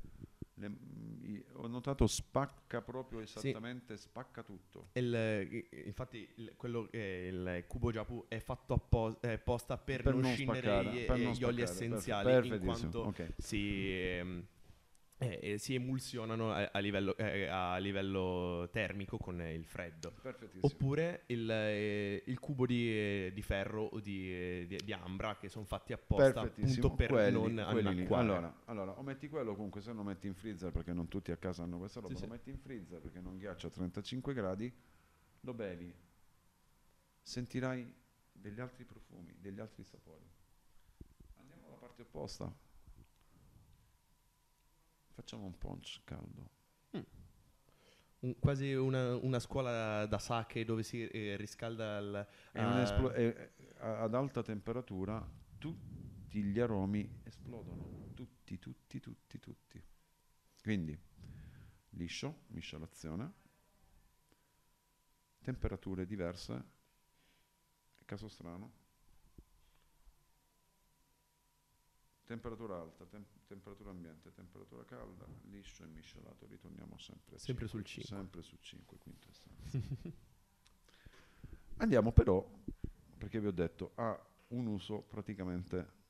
[0.54, 4.88] le- mm, i- ho notato spacca proprio esattamente, spacca tutto.
[4.92, 10.84] Il- infatti il, quello, eh, il cubo Japu è fatto apposta per, non, scindere spaccare,
[10.88, 13.32] gli, per eh, non gli oli spaccare, essenziali perfe- in quanto ok.
[13.38, 14.46] si, ehm,
[15.18, 20.12] eh, eh, si emulsionano a, a livello, eh, a livello termico con eh, il freddo.
[20.60, 25.36] Oppure il, eh, il cubo di, eh, di ferro o di, eh, di- di ambra
[25.36, 28.06] che sono fatti apposta appunto per quelli, non quelli.
[28.12, 31.36] Allora, allora, o metti quello comunque se lo metti in freezer perché non tutti a
[31.36, 32.30] casa hanno questa roba, Sì, lo sì.
[32.32, 34.72] metti in freezer perché non ghiaccia a 35 gradi,
[35.40, 35.94] lo bevi,
[37.22, 37.94] sentirai
[38.32, 40.26] degli altri profumi, degli altri sapori.
[41.38, 42.52] Andiamo alla parte opposta.
[45.14, 46.50] Facciamo un punch caldo.
[48.20, 52.26] Un- quasi una, una scuola da sake dove si eh, riscalda il...
[52.52, 55.24] È ah, esplo- è- a- ad alta temperatura
[55.58, 59.82] tutti gli aromi esplodono, tutti, tutti, tutti, tutti.
[60.62, 60.98] Quindi
[61.90, 63.32] liscio, miscelazione,
[65.42, 66.64] temperature diverse,
[68.06, 68.72] caso strano,
[72.24, 77.68] temperatura alta, tem- temperatura ambiente, temperatura calda, liscio e miscelato, ritorniamo sempre, a Sempre cinque,
[77.68, 78.16] sul cinque.
[78.16, 79.78] Sempre su 5, quintessenza.
[81.78, 82.48] Andiamo però,
[83.18, 86.02] perché vi ho detto, ha un uso praticamente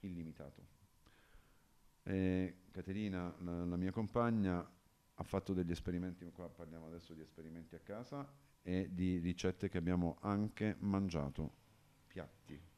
[0.00, 0.66] illimitato.
[2.02, 4.68] E Caterina, la, la mia compagna,
[5.14, 8.28] ha fatto degli esperimenti, qua parliamo adesso di esperimenti a casa
[8.62, 11.52] e di ricette che abbiamo anche mangiato,
[12.06, 12.71] piatti.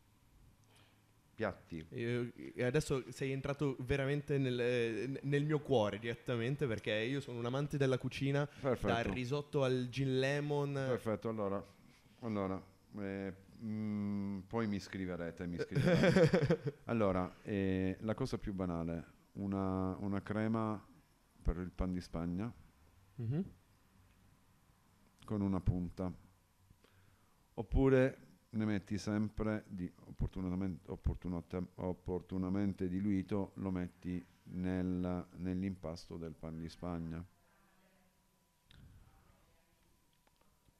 [1.34, 1.84] Piatti.
[1.88, 7.38] Eh, E adesso sei entrato veramente nel, eh, nel mio cuore direttamente perché io sono
[7.38, 9.12] un amante della cucina, dal Perfetto.
[9.12, 10.72] risotto al gin lemon.
[10.74, 11.64] Perfetto, allora,
[12.20, 12.62] allora
[12.98, 16.78] eh, mm, poi mi scriverete, mi scriverete.
[16.86, 20.82] allora, eh, la cosa più banale, una, una crema
[21.42, 22.52] per il pan di Spagna
[23.16, 23.44] Mhm.
[25.24, 26.12] con una punta.
[27.56, 28.23] Oppure
[28.54, 30.88] ne metti sempre di opportunamente,
[31.76, 37.24] opportunamente diluito, lo metti nel- nell'impasto del pan di Spagna.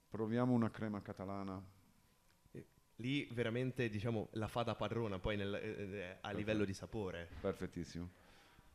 [0.08, 1.62] Proviamo una crema catalana.
[2.98, 7.28] lì veramente diciamo la fa da padrona poi nel, eh, eh, a livello di sapore.
[7.40, 8.08] Perfettissimo.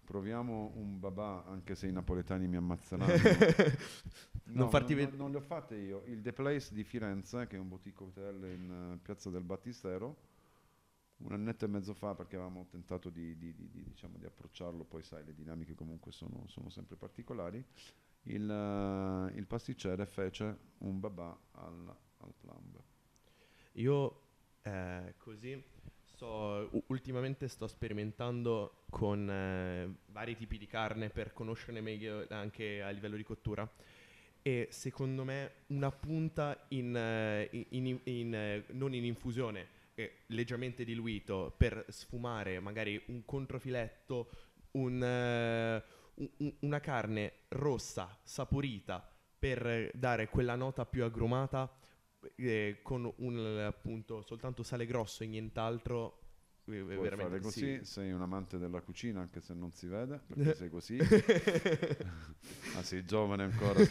[0.09, 3.37] Proviamo un babà, anche se i napoletani mi ammazzeranno.
[4.51, 6.03] Non No, farti non, ved- non le ho fatte io.
[6.05, 10.17] Il The Place di Firenze, che è un boutique hotel in eh, piazza del Battistero,
[11.17, 14.83] un annetto e mezzo fa, perché avevamo tentato di, di- di- di, diciamo, di approcciarlo,
[14.85, 17.63] poi sai, le dinamiche comunque sono, sono sempre particolari.
[18.23, 22.81] Il, eh, il pasticcere fece un babà al, al plumb.
[23.73, 24.21] Io
[24.61, 25.63] eh, così
[26.19, 32.81] sto, u- ultimamente sto sperimentando con eh, vari tipi di carne per conoscerne meglio anche
[32.81, 33.69] a livello di cottura.
[34.41, 40.23] E secondo me una punta in, eh, in- in- in, eh, non in infusione eh,
[40.27, 44.29] leggermente diluito per sfumare magari un controfiletto
[44.71, 45.83] un, eh,
[46.15, 49.05] un- un- una carne rossa saporita
[49.37, 51.78] per dare quella nota più agrumata
[52.35, 56.19] eh, con un appunto soltanto sale grosso e nient'alro
[56.65, 57.85] eh, Puoi veramente fare così, sì.
[57.85, 60.97] sei un amante della cucina, anche se non si vede, perché sei così.
[62.75, 63.83] ah, sei giovane ancora.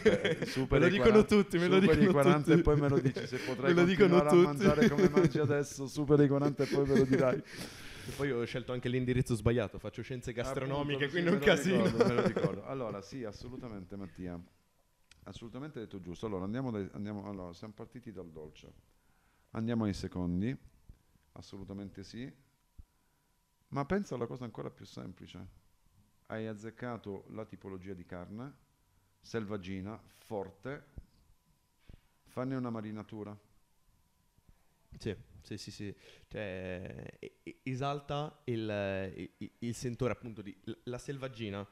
[0.45, 2.51] superi Me lo dicono 40 tutti, me lo dicono 40 tutti.
[2.59, 4.35] e poi me lo dici se potrai Me lo dicono tutti.
[4.45, 7.37] mangiare come mangi adesso, superi i 40 e poi me lo dirai.
[7.37, 11.45] E poi ho scelto anche l'indirizzo sbagliato, faccio scienze gastronomiche, Appunto, quindi sì, un me
[11.45, 11.83] lo casino.
[11.83, 12.63] ricordo, me lo ricordo.
[12.65, 14.39] Allora, sì, assolutamente Mattia.
[15.23, 16.25] Assolutamente detto giusto.
[16.25, 18.73] Allora, andiamo, dai- andiamo- allora, siamo partiti dal dolce.
[19.51, 20.55] Andiamo ai secondi.
[21.33, 22.31] Assolutamente sì.
[23.69, 25.47] Ma pensa alla cosa ancora più semplice.
[26.27, 28.53] Hai azzeccato la tipologia di carne,
[29.21, 30.85] selvaggina, forte.
[32.27, 33.37] Fanne una marinatura.
[34.97, 35.95] Sì, sì, sì, sì.
[36.27, 37.19] Cioè,
[37.63, 40.55] esalta il, il- il sentore appunto di...
[40.83, 41.65] La selvaggina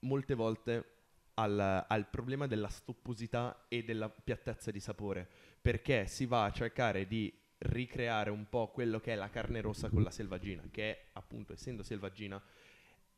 [0.00, 0.93] molte volte
[1.34, 5.28] ha il problema della stopposità e della piattezza di sapore,
[5.60, 9.88] perché si va a cercare di ricreare un po' quello che è la carne rossa
[9.88, 12.40] con la selvaggina, che appunto, essendo selvaggina,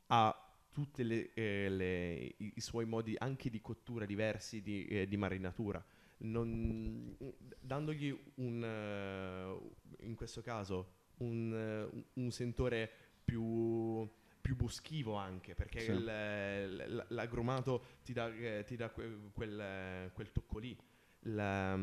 [0.08, 0.40] ha
[0.72, 5.84] tutti i, i suoi modi anche di cottura diversi, di, eh, di marinatura.
[6.18, 7.16] Non-
[7.60, 12.90] dandogli un, eh, in questo caso, un, eh, un sentore
[13.24, 14.08] più,
[14.46, 15.90] più boschivo anche, perché Sì.
[15.90, 20.78] il- l'agrumato ti dà, eh, ti dà que- quel, quel tocco lì.
[21.22, 21.76] La-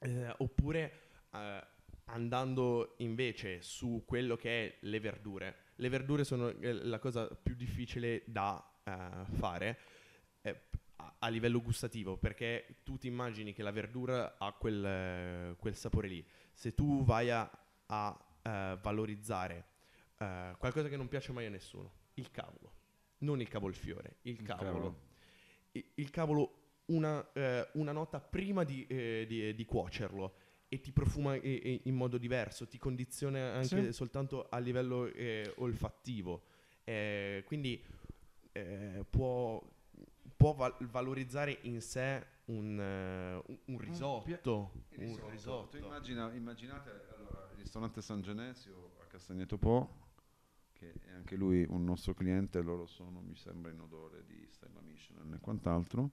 [0.00, 0.92] eh, oppure
[1.32, 1.66] eh,
[2.04, 7.54] andando invece su quello che è le verdure, le verdure sono eh, la cosa più
[7.54, 9.78] difficile da eh, fare
[10.42, 15.74] eh, a, a livello gustativo, perché tu ti immagini che la verdura ha quel, quel
[15.74, 16.28] sapore lì.
[16.52, 17.50] Se tu vai a,
[17.86, 18.26] a,
[18.82, 19.71] valorizzare
[20.22, 22.72] eh, qualcosa che non piace mai a nessuno, il cavolo,
[23.18, 25.10] non il cavolfiore, il Il cavolo.
[25.72, 26.56] Il cavolo
[26.86, 30.34] una, eh, una nota prima di, eh, di- di cuocerlo
[30.68, 33.92] e ti profuma eh, eh, in modo diverso, ti condiziona anche Sì.
[33.92, 36.42] soltanto a livello eh, olfattivo.
[36.84, 37.82] Eh, quindi
[38.52, 39.62] eh, può,
[40.36, 44.72] può val- valorizzare in sé un, eh, un- un risotto.
[44.90, 45.30] Un risotto.
[45.30, 45.78] risotto.
[45.78, 50.00] Tu immagina- immaginate allora, il ristorante San Genesio a Castagneto Po,
[50.82, 54.80] che è anche lui un nostro cliente, loro sono, mi sembra, in odore di Stella
[54.80, 56.10] Michelin e quant'altro.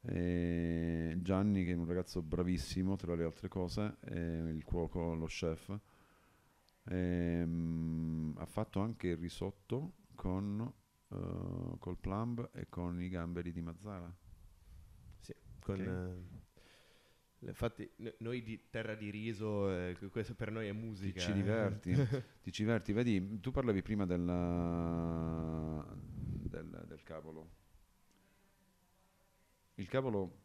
[0.00, 5.78] E Gianni, che è un ragazzo bravissimo, tra le altre cose, il cuoco, lo chef,
[6.86, 10.60] ehm, ha fatto anche il risotto con,
[11.08, 14.12] eh, col plumb e con i gamberi di Mazzara.
[15.60, 15.86] Con, Ok.
[15.86, 16.43] eh,
[17.48, 17.88] infatti
[18.18, 21.20] noi di terra di riso, eh, questo per noi è Ti musica.
[21.20, 21.34] ci eh.
[21.34, 21.92] diverti,
[22.42, 22.92] ti ci diverti.
[22.92, 25.84] Vedi, tu parlavi prima della-
[26.48, 27.50] del, del cavolo.
[29.76, 30.38] Il cavolo,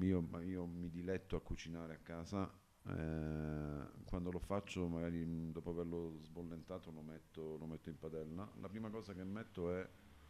[0.00, 2.50] io, io mi diletto a cucinare a casa.
[2.86, 8.50] eh, quando lo faccio, magari mh, dopo averlo sbollentato, lo metto, lo metto in padella.
[8.60, 9.88] La prima cosa che metto è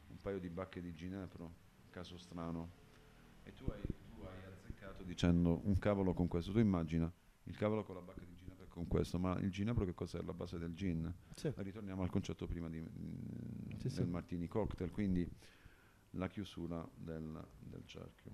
[0.08, 1.54] un paio di bacche di ginepro,
[1.90, 2.74] caso strano.
[3.44, 3.82] E tu hai,
[4.80, 6.52] azzeccato dicendo un cavolo con questo.
[6.52, 7.10] Tu immagina
[7.44, 10.22] il cavolo con la bacca di ginepro e con questo, ma il ginepro che cos'è?
[10.22, 11.12] La base del gin.
[11.34, 11.52] Sì.
[11.54, 14.04] Ritorniamo al concetto prima di, mm, Sì, del sì.
[14.04, 15.28] martini cocktail, quindi
[16.12, 18.30] la chiusura del, del cerchio.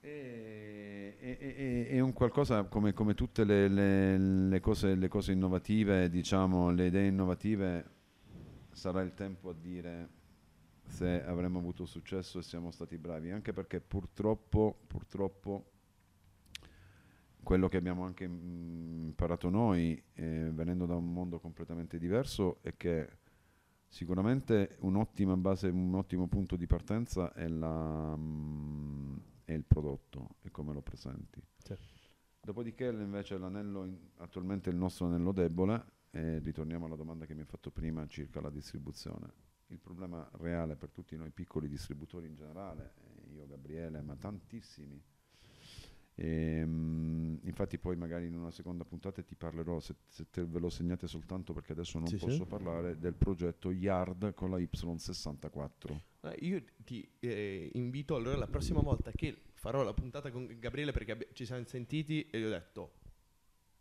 [0.00, 6.70] E- È un qualcosa come, come tutte le, le- le cose, le cose innovative, diciamo,
[6.70, 7.90] le idee innovative,
[8.72, 10.08] sarà il tempo a dire
[10.90, 15.70] se avremo avuto successo e siamo stati bravi, anche perché purtroppo, purtroppo
[17.42, 22.76] quello che abbiamo anche mm, imparato noi, eh, venendo da un mondo completamente diverso, è
[22.76, 23.18] che
[23.88, 30.50] sicuramente un'ottima base, un ottimo punto di partenza è, la, mm, è il prodotto e
[30.50, 31.42] come lo presenti.
[31.56, 31.74] Sì.
[32.42, 37.40] Dopodiché invece l'anello, in- attualmente il nostro anello debole, e ritorniamo alla domanda che mi
[37.40, 39.49] hai fatto prima circa la distribuzione.
[39.70, 42.94] Il problema reale per tutti noi piccoli distributori in generale,
[43.28, 45.00] eh, io Gabriele, ma tantissimi,
[46.22, 50.68] Ehm, infatti poi magari in una seconda puntata ti parlerò, se, se te ve lo
[50.68, 52.44] segnate soltanto perché adesso non Sì, posso sì.
[52.44, 56.00] parlare, del progetto Yard con la Y64.
[56.20, 60.92] Eh, Io ti eh, invito allora la prossima volta che farò la puntata con Gabriele
[60.92, 62.98] perché ci siamo sentiti e gli ho detto,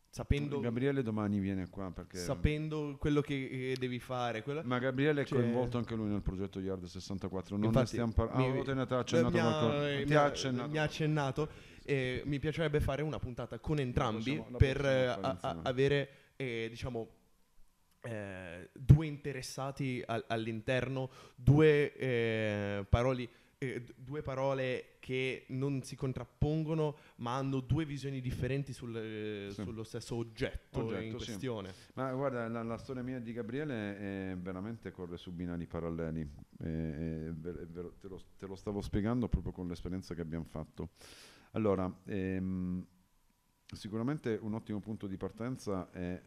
[0.10, 2.18] sapendo, Gabriele domani viene qua perché...
[2.18, 6.22] sapendo quello che, che devi fare, quello- Ma Gabriele è Cioè- coinvolto anche lui nel
[6.22, 8.48] progetto Yard 64, non ne Infatti, stiamo parlando.
[8.54, 10.06] mi- Ah, ne ha accennato mi ha- qualcosa.
[10.06, 10.70] mi ha- accennato.
[10.70, 11.50] mi ha accennato
[11.86, 16.68] e mi piacerebbe fare una puntata con entrambi possiamo- per eh, a- a- avere eh,
[16.70, 17.10] diciamo
[18.02, 23.30] eh, due interessati al- all'interno due eh, paroli
[23.62, 29.64] eh, due parole che non si contrappongono ma hanno due visioni differenti sul, eh, Sì.
[29.64, 31.16] sullo stesso oggetto, Oggetto, in sì.
[31.18, 36.28] questione Ma guarda, la, la storia mia di Gabriele è veramente corre su binari paralleli.
[36.58, 40.92] Ver- è vero, te, lo, te lo stavo spiegando proprio con l'esperienza che abbiamo fatto.
[41.52, 42.86] Allora, ehm,
[43.76, 46.22] sicuramente un ottimo punto di partenza è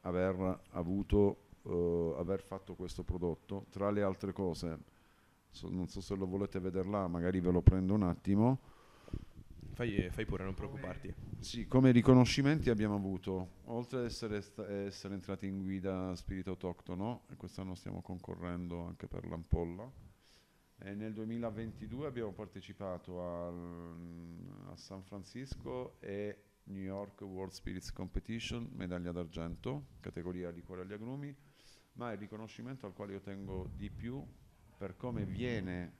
[0.00, 3.66] aver avuto, eh, aver fatto questo prodotto.
[3.70, 4.78] Tra le altre cose,
[5.52, 8.60] so- non so se lo volete vedere là, magari ve lo prendo un attimo.
[9.74, 15.14] fai, fai pure non preoccuparti Sì, come riconoscimenti abbiamo avuto, oltre ad essere, sta- essere
[15.14, 19.90] entrati in guida spirito autoctono, e quest'anno stiamo concorrendo anche per l'Ampolla,
[20.78, 28.68] e nel 2022 abbiamo partecipato al- a San Francisco e New York World Spirits Competition,
[28.74, 31.34] medaglia d'argento, categoria liquore agli agrumi,
[31.94, 34.24] ma il riconoscimento al quale io tengo di più
[34.82, 35.92] per come viene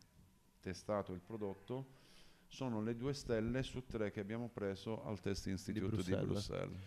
[0.58, 1.86] testato il prodotto
[2.48, 6.48] sono le due stelle su tre che abbiamo preso al Test Institute di Bruxelles.
[6.48, 6.80] Bruxelles.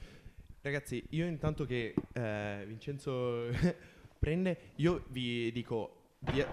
[0.59, 3.47] Ragazzi, io intanto che eh, Vincenzo
[4.19, 6.45] prende, io vi dico, vi-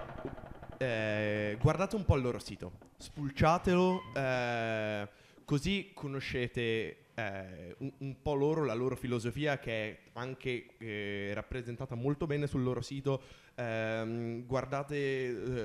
[0.79, 5.09] eh, guardate un po' il loro sito, spulciatelo, eh,
[5.45, 11.97] così conoscete eh, un, un po' loro, la loro filosofia che è anche eh, rappresentata
[11.97, 13.42] molto bene sul loro sito.
[13.55, 14.97] Ehm, guardate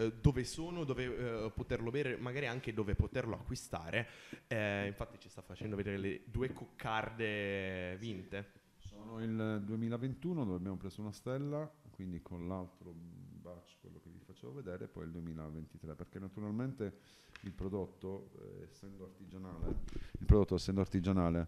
[0.05, 4.07] eh, dove sono, dove eh, poterlo bere, magari anche dove poterlo acquistare.
[4.47, 8.51] Eh, infatti ci sta facendo vedere le due coccarde vinte.
[8.77, 14.19] Sono il 2021 dove abbiamo preso una stella, quindi con l'altro batch, quello che vi
[14.19, 16.97] facevo vedere, e poi il 2023, perché naturalmente
[17.41, 19.75] il prodotto, eh, essendo artigianale,
[20.19, 21.47] il prodotto essendo artigianale,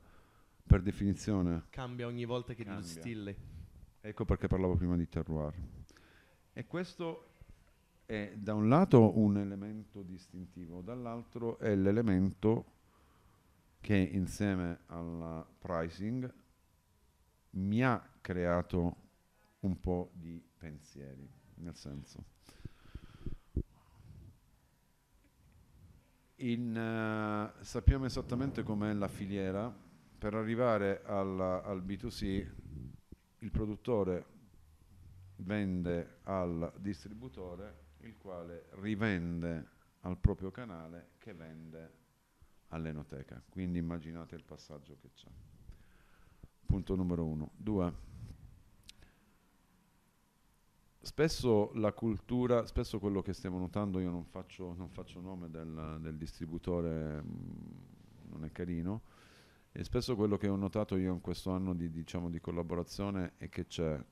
[0.65, 2.87] per definizione, Cambia ogni volta che lo Cambia.
[2.87, 3.35] distilli.
[4.01, 5.53] ecco perché parlavo prima di terroir.
[6.53, 7.25] E questo
[8.05, 12.77] è da un lato un elemento distintivo, dall'altro è l'elemento
[13.79, 16.33] che insieme al pricing
[17.51, 18.95] mi ha creato
[19.59, 22.37] un po' di pensieri, nel senso
[26.41, 29.73] in, eh, sappiamo esattamente com'è la filiera.
[30.17, 32.45] Per arrivare alla- al B2C
[33.39, 34.25] il produttore
[35.39, 41.93] vende al distributore il quale rivende al proprio canale che vende
[42.69, 43.41] all'enoteca.
[43.49, 45.27] Quindi immaginate il passaggio che c'è.
[46.65, 47.51] Punto numero uno.
[47.55, 48.07] Due.
[51.01, 55.97] Spesso la cultura spesso quello che stiamo notando io non faccio, non faccio nome del,
[56.01, 59.01] del distributore mm, non è carino
[59.71, 63.47] e spesso quello che ho notato io in questo anno di, diciamo, di collaborazione è
[63.49, 64.03] che c'è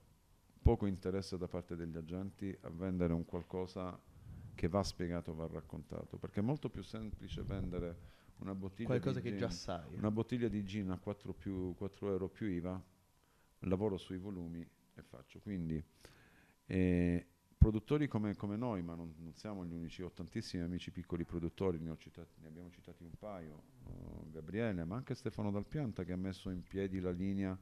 [0.67, 3.97] poco interesse da parte degli agenti a vendere un qualcosa
[4.53, 7.99] che va spiegato, va raccontato, perché è molto più semplice vendere
[8.39, 9.95] una bottiglia Qualcosa di che gin, già sai.
[9.95, 12.83] una bottiglia di gin a 4, più, 4 euro più IVA,
[13.59, 14.59] lavoro sui volumi
[14.93, 15.39] e faccio.
[15.39, 15.81] Quindi
[16.65, 17.25] eh,
[17.57, 21.79] produttori come, come noi, ma non, non siamo gli unici, ho tantissimi amici piccoli produttori,
[21.79, 26.11] ne, ho citati- ne abbiamo citati un paio, oh, Gabriele, ma anche Stefano Dalpianta che
[26.11, 27.57] ha messo in piedi la linea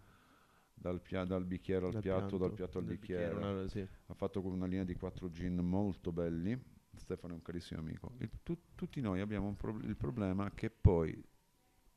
[0.76, 3.88] dal, pia- dal bicchiere al Dal piatto, dal piatto al dal bicchiere una- sì.
[4.08, 6.74] ha fatto una linea di quattro gin molto belli.
[6.96, 8.12] Stefano è un carissimo amico.
[8.20, 11.22] Il- tu- tutti noi abbiamo un prob- il problema che poi,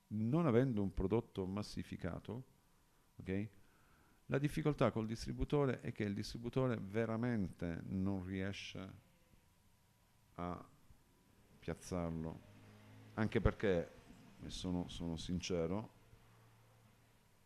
[0.08, 2.44] non avendo un prodotto massificato,
[3.16, 3.48] ok,
[4.26, 8.92] la difficoltà col distributore è che il distributore veramente non riesce
[10.34, 10.68] a
[11.58, 12.40] piazzarlo.
[13.14, 13.92] Anche perché,
[14.42, 15.96] e sono, sono sincero,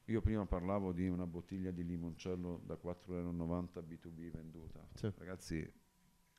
[0.06, 4.86] io prima parlavo di una bottiglia di limoncello da 4,90 euro B2B venduta.
[4.94, 5.10] Sì.
[5.16, 5.72] Ragazzi,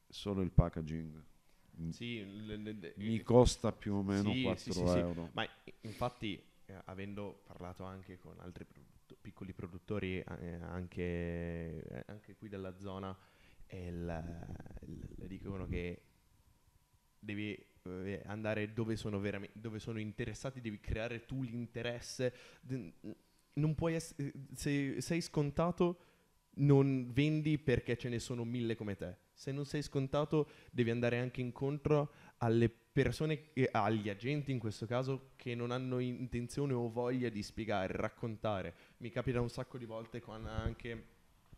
[0.07, 1.23] solo il packaging
[1.77, 4.97] m- Sì, l- l- l- mi costa più o meno Sì, 4 sì, sì, sì.
[4.97, 5.29] euro.
[5.33, 5.47] Ma
[5.81, 11.01] infatti, eh, avendo parlato anche con altri produtto- piccoli produttori, eh, anche,
[11.83, 13.17] eh, anche qui della zona,
[13.69, 14.45] il-
[14.81, 16.01] il- le dicono che
[17.19, 22.33] devi eh, andare dove sono, veramente, dove sono interessati, devi creare tu l'interesse.
[22.61, 22.93] D-
[23.53, 25.99] Non puoi essere, se sei scontato,
[26.55, 29.17] non vendi perché ce ne sono mille come te.
[29.33, 34.85] Se non sei scontato, devi andare anche incontro alle persone, e agli agenti in questo
[34.85, 38.73] caso, che non hanno intenzione o voglia di spiegare, raccontare.
[38.97, 41.05] Mi capita un sacco di volte con anche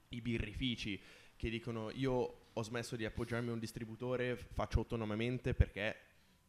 [0.10, 1.00] i birrifici
[1.36, 5.96] che dicono io ho smesso di appoggiarmi a un distributore, faccio autonomamente perché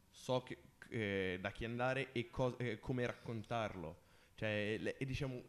[0.09, 0.57] so che-
[0.89, 4.05] eh, da chi andare e cos- eh, come raccontarlo.
[4.37, 5.41] Cioè, le- e diciamo,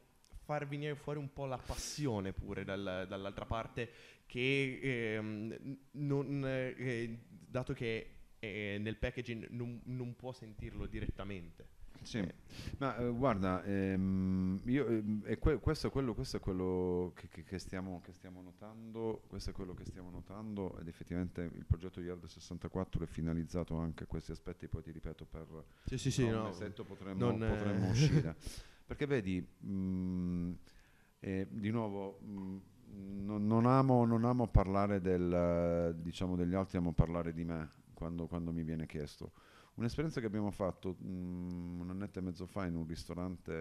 [0.44, 3.90] far venire fuori un po' la passione pure dal- dall'altra parte
[4.24, 4.78] che
[5.14, 11.76] ehm, non, eh, dato che eh, nel packaging non, non può sentirlo direttamente.
[12.00, 12.26] Sì,
[12.78, 17.28] ma eh, guarda, ehm, io, ehm, e que- questo, è quello, questo è quello che,
[17.28, 21.66] che- che stiamo, che stiamo notando, questo è quello che stiamo notando ed effettivamente il
[21.66, 25.46] progetto Yard 64 è finalizzato anche a questi aspetti, poi ti ripeto, per
[25.84, 26.44] Sì, sì, sì, no.
[26.44, 28.36] mesetto potremmo, non, eh, potremmo uscire.
[28.88, 30.52] Perché vedi, mh,
[31.20, 32.56] eh, di nuovo, mh,
[33.26, 38.26] non, non amo, non amo parlare del, diciamo, degli altri, amo parlare di me quando,
[38.26, 39.32] quando mi viene chiesto.
[39.74, 43.52] Un'esperienza che abbiamo fatto mh, un annetto e mezzo fa in un ristorante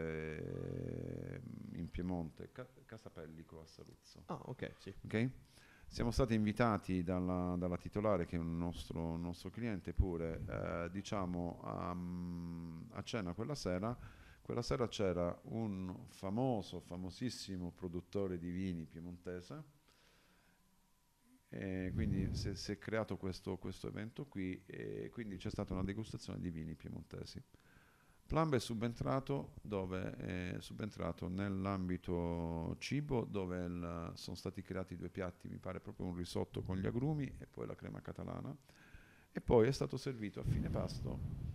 [1.35, 1.41] eh,
[1.73, 4.23] in Piemonte, Ca- Casa Pellico a Saluzzo.
[4.27, 4.93] Ah, ok, sì.
[5.03, 5.29] ok?
[5.89, 10.89] Siamo stati invitati dalla, dalla titolare, che è un nostro, un nostro cliente pure, eh,
[10.89, 11.95] diciamo a,
[12.91, 13.97] a cena quella sera.
[14.47, 19.63] Quella sera c'era un famoso, famosissimo produttore di vini piemontese.
[21.49, 25.73] E quindi si è, si è creato questo, questo evento qui e quindi c'è stata
[25.73, 27.43] una degustazione di vini piemontesi.
[28.25, 29.55] Plumb è subentrato,
[30.17, 36.15] è subentrato nell'ambito cibo dove il- sono stati creati due piatti, mi pare proprio un
[36.15, 38.55] risotto con gli agrumi e poi la crema catalana
[39.33, 41.46] e poi è stato servito a fine pasto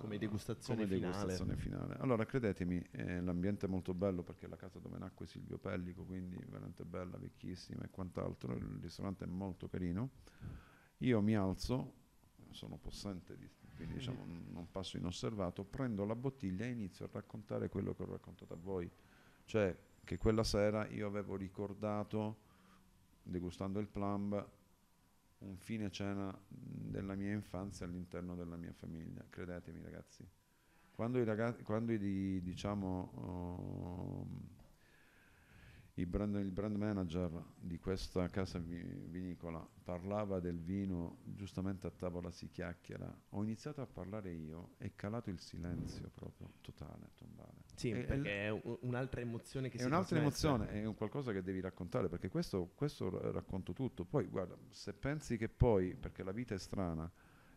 [0.00, 1.00] Come eh, degustazione come finale.
[1.00, 1.96] degustazione finale.
[1.98, 6.04] Allora credetemi, eh, l'ambiente è molto bello perché è la casa dove nacque Silvio Pellico,
[6.04, 10.10] quindi veramente bella, vecchissima e quant'altro, il ristorante è molto carino.
[10.98, 11.92] Io mi alzo,
[12.50, 17.08] sono possente, di- quindi diciamo, n- non passo inosservato, prendo la bottiglia e inizio a
[17.12, 18.90] raccontare quello che ho raccontato a voi.
[19.44, 22.38] Cioè che quella sera io avevo ricordato,
[23.22, 24.46] degustando il plumb,
[25.46, 29.24] un fine cena della mia infanzia all'interno della mia famiglia.
[29.28, 30.26] Credetemi ragazzi.
[30.90, 33.10] Quando i ragazzi, quando i, di- diciamo,
[34.24, 34.55] um,
[35.98, 41.90] i brand- il brand manager di questa casa vi- vinicola parlava del vino, giustamente a
[41.90, 47.64] tavola si chiacchiera, ho iniziato a parlare io, è calato il silenzio proprio, totale, tombale.
[47.74, 50.46] Sì, E- perché è un- un'altra emozione che è si un'altra trasmette.
[50.46, 54.04] emozione, è un qualcosa che devi raccontare, perché questo, questo ra- racconto tutto.
[54.04, 57.10] Poi guarda, se pensi che poi, perché la vita è strana,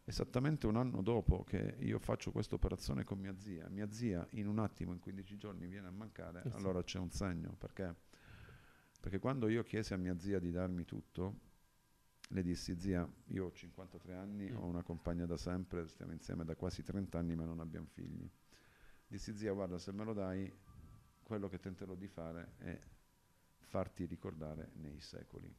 [0.05, 4.47] esattamente un anno dopo che io faccio questa operazione con mia zia, mia zia in
[4.47, 6.55] un attimo, in 15 giorni, viene a mancare, Eh sì.
[6.55, 7.95] allora c'è un segno, perché?
[8.99, 11.39] Perché quando io chiesi a mia zia di darmi tutto,
[12.29, 14.55] le dissi, zia, io ho 53 anni, Mm.
[14.57, 18.29] ho una compagna da sempre, stiamo insieme da quasi 30 anni, ma non abbiamo figli.
[19.07, 20.51] Dissi, zia, guarda, se me lo dai,
[21.23, 22.79] quello che tenterò di fare è
[23.59, 25.51] farti ricordare nei secoli.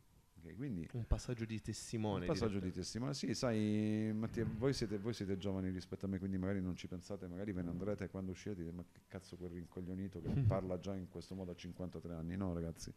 [0.42, 2.20] Ok, Quindi Un passaggio di testimone.
[2.20, 3.12] un passaggio di testimone.
[3.14, 6.86] Sì, sai, Mattia, voi siete, voi siete giovani rispetto a me, quindi magari non ci
[6.88, 10.78] pensate, magari ve ne andrete quando uscite dite ma che cazzo quel rincoglionito che parla
[10.80, 12.36] già in questo modo a 53 anni.
[12.36, 12.92] No ragazzi,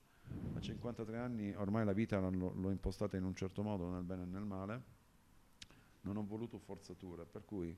[0.53, 4.23] a 53 anni ormai la vita l'ho, l'ho impostata in un certo modo, nel bene
[4.23, 4.81] e nel male,
[6.01, 7.75] non ho voluto forzature, per cui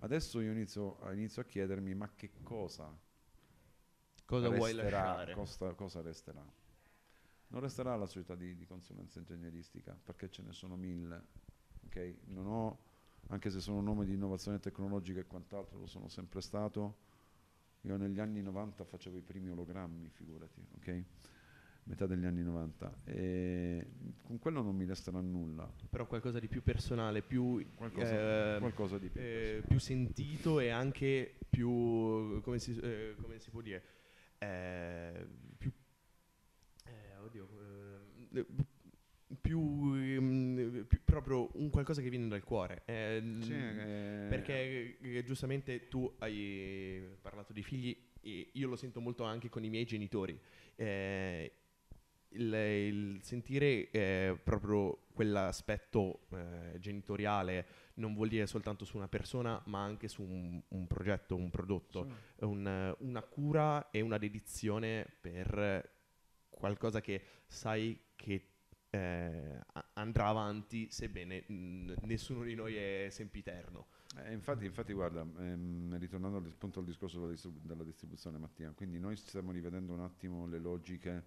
[0.00, 2.94] adesso io inizio, inizio a chiedermi ma che cosa
[4.26, 5.32] Cosa vuoi resterà, lasciare?
[5.32, 6.44] Cosa, cosa resterà?
[7.48, 11.22] Non resterà la società di, di consulenza ingegneristica perché ce ne sono mille.
[11.86, 12.14] ok?
[12.26, 12.78] Non ho,
[13.28, 17.06] anche se sono un nome di innovazione tecnologica e quant'altro, lo sono sempre stato.
[17.82, 21.04] Io negli anni 90 facevo i primi ologrammi, figurati, ok?
[21.84, 22.98] Metà degli anni 90.
[23.04, 23.86] E
[24.22, 25.72] con quello non mi resterà nulla.
[25.88, 29.20] Però qualcosa di più personale, più, Qualcosa, eh, qualcosa di più.
[29.22, 33.82] eh, più sentito e anche più, come si, eh, come si può dire,
[34.36, 35.26] eh,
[35.56, 35.72] più,
[39.40, 42.82] più, ehm, più proprio un qualcosa che viene dal cuore.
[42.86, 49.00] eh, Sì, eh, Perché eh, giustamente tu hai parlato di figli e io lo sento
[49.00, 50.38] molto anche con i miei genitori.
[50.76, 51.52] Eh,
[52.32, 59.60] il, il sentire eh, proprio quell'aspetto eh, genitoriale non vuol dire soltanto su una persona,
[59.66, 62.06] ma anche su un, un progetto, un prodotto,
[62.38, 62.44] Sì.
[62.44, 65.96] un- una cura e una dedizione per
[66.58, 68.48] qualcosa che sai che
[68.90, 69.60] eh,
[69.94, 73.86] andrà avanti, sebbene mh, nessuno di noi è sempiterno.
[74.16, 78.98] Eh, infatti, infatti, guarda, ehm, ritornando appunto al discorso della, distribu- della distribuzione, Mattia, quindi
[78.98, 81.24] noi stiamo rivedendo un attimo le logiche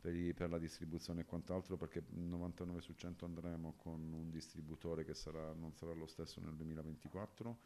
[0.00, 5.04] per, i- per la distribuzione e quant'altro, perché 99 su 100 andremo con un distributore
[5.04, 7.58] che sarà, non sarà lo stesso nel 2024,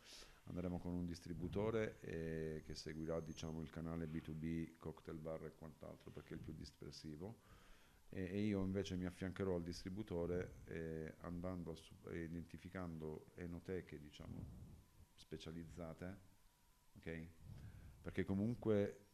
[0.49, 6.11] andremo con un distributore eh, che seguirà diciamo, il canale B2B, cocktail bar e quant'altro,
[6.11, 7.41] perché è il più dispersivo.
[8.11, 11.73] E, e io invece mi affiancherò al distributore eh, andando
[12.05, 14.47] a identificando enoteche diciamo
[15.15, 16.19] specializzate
[16.97, 17.29] ok
[18.01, 19.09] perché comunque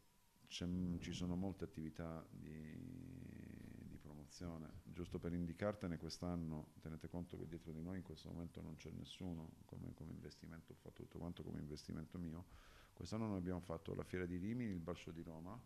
[0.47, 3.34] ci sono molte attività di,
[4.35, 8.61] di promozione giusto per indicartene quest'anno tenete conto che dietro di noi in questo momento
[8.61, 12.45] non c'è nessuno come, come investimento ho fatto tutto quanto come investimento mio.
[12.93, 15.59] Quest'anno noi abbiamo fatto la fiera di Rimini il bar show di Roma.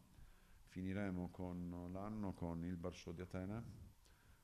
[0.70, 3.64] Finiremo con l'anno con il Bar Show di Atene,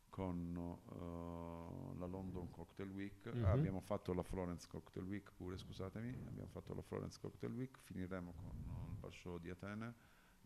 [0.08, 3.44] con eh, la London Cocktail Week, Mhm.
[3.44, 8.32] abbiamo fatto la Florence Cocktail Week pure, scusatemi, abbiamo fatto la Florence Cocktail Week, finiremo
[8.32, 9.94] con eh, il Bar Show di Atene,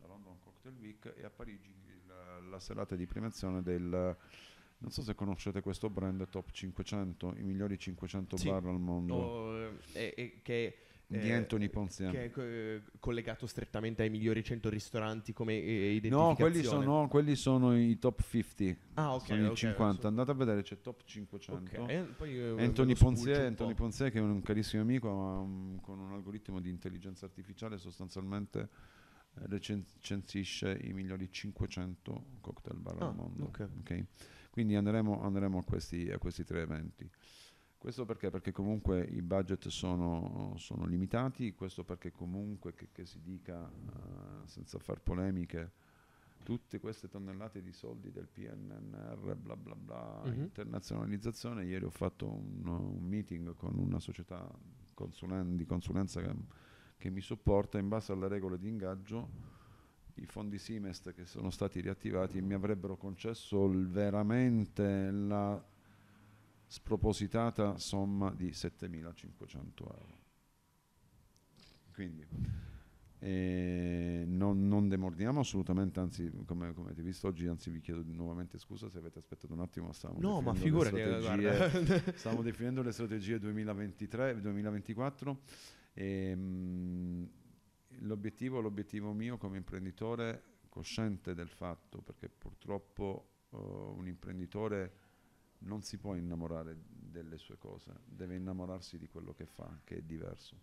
[0.00, 1.74] la London Cocktail Week e a Parigi
[2.06, 4.16] la, la serata di premiazione del...
[4.80, 8.48] Non so se conoscete questo brand Top 500, i migliori 500 Sì.
[8.48, 12.12] bar al mondo, O, eh, e- e che, di eh, Anthony Ponzien.
[12.12, 16.36] che è eh, collegato strettamente ai migliori 100 ristoranti come eh, No identificazione.
[16.36, 18.80] quelli, sono, quelli sono i top 50.
[18.94, 20.00] Ah, ok, sono i ok, 50.
[20.02, 21.82] so- Andate a vedere, c'è top 500.
[21.82, 23.78] Ok, e poi, eh, Anthony Ponzier, Anthony po'.
[23.82, 28.68] Ponzier, che è un carissimo amico, ma, um, con un algoritmo di intelligenza artificiale sostanzialmente
[29.40, 33.44] eh, recen- censisce i migliori 500 cocktail bar Ah, al mondo.
[33.44, 33.68] ok.
[33.80, 34.04] ok?
[34.50, 37.08] Quindi andremo, andremo a, questi, a questi tre eventi.
[37.76, 38.30] Questo perché?
[38.30, 44.46] Perché comunque i budget sono, sono limitati, questo perché comunque che, che si dica eh,
[44.48, 45.72] senza far polemiche,
[46.42, 50.32] tutte queste tonnellate di soldi del PNNR, bla bla bla, Mhm.
[50.32, 54.50] internazionalizzazione, ieri ho fatto un, un meeting con una società
[54.94, 56.20] consulen- di consulenza
[56.98, 59.56] che, mi sopporta in base alle regole di ingaggio.
[60.14, 65.64] I fondi Simest che sono stati riattivati mi avrebbero concesso veramente la
[66.66, 70.16] spropositata somma di 7.500 euro.
[71.92, 72.26] Quindi
[73.20, 78.58] eh, non, non demordiamo assolutamente, anzi come, come avete visto oggi, anzi vi chiedo nuovamente
[78.58, 82.12] scusa se avete aspettato un attimo, stavamo No, ma le figurati, strategie- guarda.
[82.14, 85.36] Stiamo definendo le strategie 2023-2024
[85.98, 87.24] e mm,
[88.02, 95.06] l'obiettivo, l'obiettivo mio come imprenditore, cosciente del fatto, perché purtroppo eh, un imprenditore
[95.60, 100.02] non si può innamorare delle sue cose, deve innamorarsi di quello che fa, che è
[100.02, 100.56] diverso.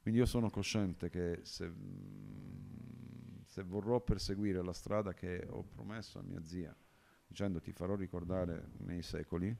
[0.00, 6.18] Quindi io sono cosciente che se, mm, se vorrò perseguire la strada che ho promesso
[6.18, 6.74] a mia zia,
[7.26, 9.54] dicendo ti farò ricordare nei secoli,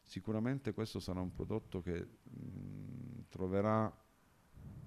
[0.00, 4.02] sicuramente questo sarà un prodotto che mh, troverà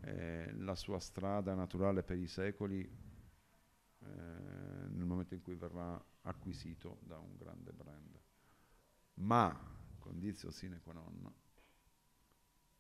[0.02, 4.08] eh, la sua strada naturale per i secoli eh,
[4.90, 8.20] nel momento in cui verrà acquisito da un grande brand.
[9.16, 9.56] Ma,
[10.00, 11.34] condizio sine qua non,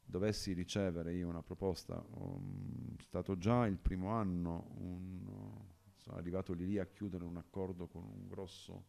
[0.04, 6.54] dovessi ricevere io una proposta, ho mh, stato già il primo anno, un- sono arrivato
[6.54, 8.86] lì lì a chiudere un accordo con un grosso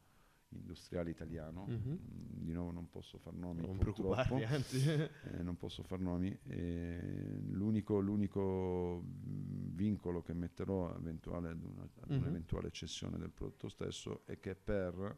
[0.50, 1.90] industriale italiano, Mhm.
[1.90, 4.78] Mm, di nuovo non posso far nomi Non preoccuparti, anzi.
[5.22, 11.82] eh, non posso far nomi, eh, l'unico, l'unico mh, vincolo che metterò eventuale ad, una-
[11.82, 12.18] ad Mhm.
[12.20, 15.16] un'eventuale cessione del prodotto stesso è che per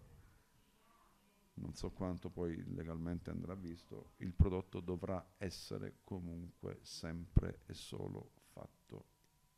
[1.55, 8.31] non so quanto poi legalmente andrà visto, il prodotto dovrà essere comunque sempre e solo
[8.53, 9.05] fatto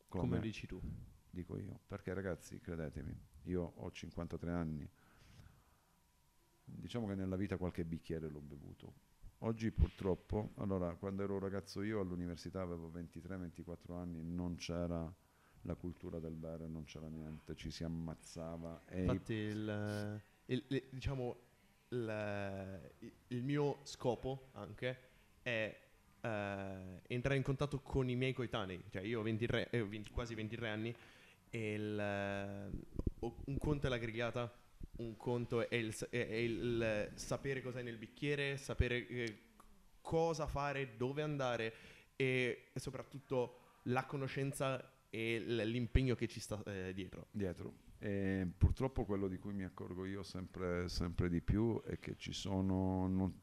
[0.09, 0.81] come, Come dici tu.
[1.29, 1.79] dico io.
[1.87, 4.87] Perché ragazzi, credetemi, io ho 53 anni,
[6.65, 8.93] diciamo che nella vita qualche bicchiere l'ho bevuto.
[9.39, 15.11] Oggi purtroppo, allora quando ero ragazzo io all'università avevo 23-24 anni, non c'era
[15.63, 21.37] la cultura del bere, non c'era niente, ci si ammazzava Infatti, il, il- il- diciamo,
[21.89, 24.97] il, mio scopo anche
[25.41, 25.77] è
[26.21, 28.83] eh, entrare in contatto con i miei coetanei.
[28.89, 30.95] Cioè, io ho 23, eh, ho 20 quasi 23 anni
[31.49, 32.71] e il,
[33.19, 34.51] ho- un conto è la grigliata,
[35.03, 39.37] un conto è il, è- il sapere cos'è nel bicchiere, sapere eh,
[40.01, 41.73] cosa fare, dove andare
[42.15, 47.27] e, soprattutto la conoscenza e l'impegno che ci sta eh, dietro.
[47.31, 47.81] dietro.
[47.99, 52.33] E purtroppo quello di cui mi accorgo io sempre, sempre di più è che ci
[52.33, 53.39] sono, non,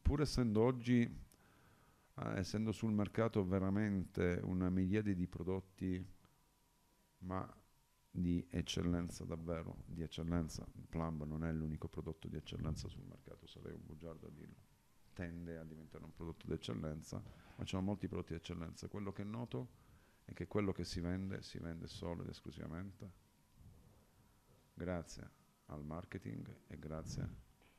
[0.00, 6.06] pur essendo oggi, eh, essendo sul mercato veramente una miriade di prodotti,
[7.18, 7.59] ma
[8.10, 10.66] di eccellenza davvero, di eccellenza.
[10.74, 14.68] Il Plumb non è l'unico prodotto di eccellenza sul mercato, sarei un bugiardo a dirlo.
[15.12, 17.22] Tende a diventare un prodotto di eccellenza,
[17.56, 18.88] ma ci sono molti prodotti di eccellenza.
[18.88, 19.68] Quello che noto
[20.24, 23.28] è che quello che si vende si vende solo ed esclusivamente
[24.74, 25.30] grazie
[25.66, 27.28] al marketing e grazie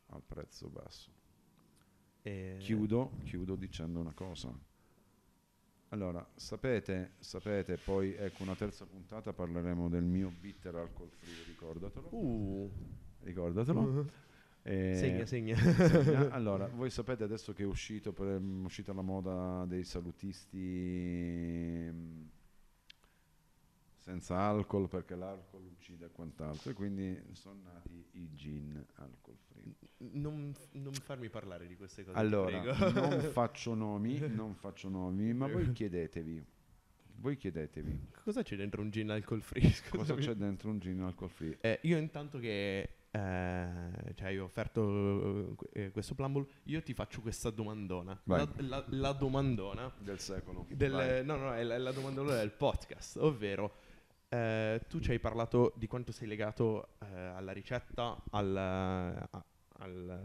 [0.07, 1.11] al prezzo basso.
[2.21, 2.57] E...
[2.59, 4.53] Chiudo, chiudo dicendo una cosa.
[5.93, 12.07] Allora, sapete, sapete, poi ecco una terza puntata parleremo del mio bitter alcol free, ricordatelo.
[12.15, 12.71] Uh.
[13.19, 13.79] Ricordatelo.
[13.81, 14.05] Uh.
[14.63, 15.55] Eh, Segna, segna.
[15.57, 16.29] segna.
[16.31, 20.57] Allora, voi sapete adesso che è uscito, per, è uscita la moda dei salutisti
[21.91, 22.29] mh,
[24.01, 29.73] senza alcol perché l'alcol uccide e quant'altro e quindi sono nati i gin alcol free.
[30.13, 32.17] Non, non farmi parlare di queste cose.
[32.17, 36.43] Allora, non faccio nomi, non faccio nomi, ma voi chiedetevi,
[37.17, 39.61] voi chiedetevi Cosa c'è dentro un gin alcol free?
[39.89, 40.21] cosa Scusami.
[40.21, 41.57] c'è dentro un gin alcol free.
[41.61, 47.21] Eh, io intanto che eh, cioè io ho offerto eh, questo plumble, io ti faccio
[47.21, 48.19] questa domandona.
[48.23, 50.65] La, la- la domandona Del secolo.
[50.69, 53.89] del, no, no, è la, è la domandona del podcast, ovvero
[54.31, 59.43] eh, tu ci hai parlato di quanto sei legato eh, alla ricetta, al, a,
[59.79, 60.23] al-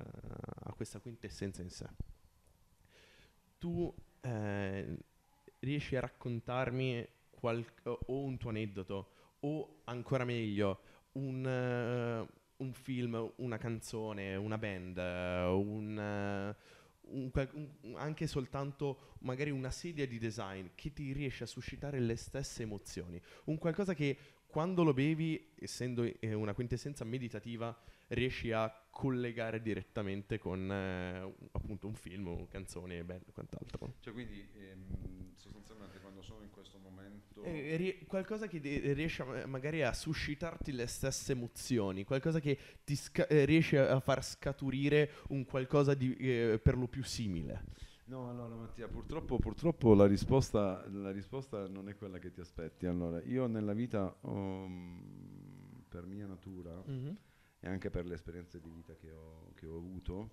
[0.65, 1.87] a questa quintessenza in sé.
[3.59, 4.97] Tu eh,
[5.61, 9.09] riesci a raccontarmi qual- o un tuo aneddoto
[9.41, 10.81] o ancora meglio
[11.13, 12.27] un, eh,
[12.57, 16.57] un film, una canzone, una band, un, eh,
[17.09, 22.17] un un- anche soltanto magari una sedia di design che ti riesce a suscitare le
[22.17, 27.77] stesse emozioni, un qualcosa che quando lo bevi, essendo eh, una quintessenza meditativa,
[28.09, 33.95] riesci a collegare direttamente con eh, appunto un film, una canzone, band, quant'altro.
[34.01, 36.79] Cioè, quindi ehm, sostanzialmente quando sono in questo
[37.43, 42.41] momento Eh, rie- qualcosa che de- riesce a- magari a suscitarti le stesse emozioni, qualcosa
[42.41, 47.03] che ti sca- eh, riesce a far scaturire un qualcosa di eh, per lo più
[47.05, 47.65] simile.
[48.07, 52.87] No, allora Mattia, purtroppo, purtroppo la, risposta, la risposta non è quella che ti aspetti.
[52.87, 56.85] Allora, io nella vita, mm, per mia natura
[57.59, 60.31] e anche per le esperienze di vita che ho, che ho avuto,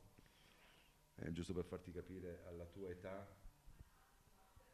[1.16, 3.28] eh, giusto per farti capire, alla tua età,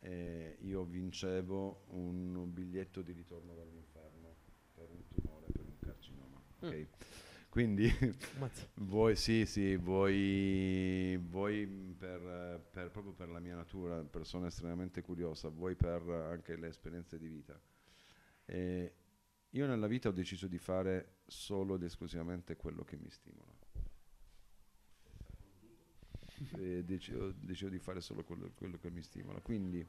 [0.02, 4.36] eh, io vincevo un biglietto di ritorno dall'inferno
[4.74, 6.42] per un tumore, per un carcinoma.
[6.60, 6.88] ok?
[7.50, 7.92] Quindi
[8.38, 8.68] Mazza.
[8.76, 11.66] voi sì, sì, voi, voi
[11.98, 17.18] per, per- proprio per la mia natura, persona estremamente curiosa, voi per anche le esperienze
[17.18, 17.60] di vita.
[18.46, 18.94] E
[19.50, 23.52] io nella vita ho deciso di fare solo ed esclusivamente quello che mi stimola.
[26.58, 29.42] E decido, decido di fare solo quello, quello che mi stimola.
[29.42, 29.86] Quindi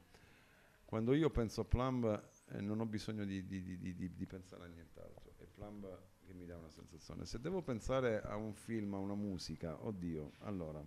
[0.91, 4.67] quando io penso a Plumb eh, non ho bisogno di, di- di- di- pensare a
[4.67, 5.31] nient'altro.
[5.37, 5.87] È Plumb
[6.25, 7.25] che mi dà una sensazione.
[7.25, 10.85] Se devo pensare a un film, a una musica, oddio, allora,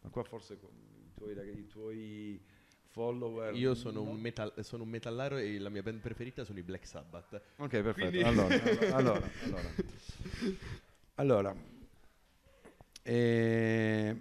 [0.00, 2.44] ma qua forse i tuoi, i tuoi
[2.88, 3.54] follower...
[3.54, 4.10] Io sono no?
[4.10, 7.40] un, metal- sono un metallaro e la mia band preferita sono i Black Sabbath.
[7.58, 8.18] Ok, perfetto.
[8.26, 8.56] Allora,
[8.92, 9.70] allora, allora.
[11.14, 11.56] Allora,
[13.04, 14.20] eh,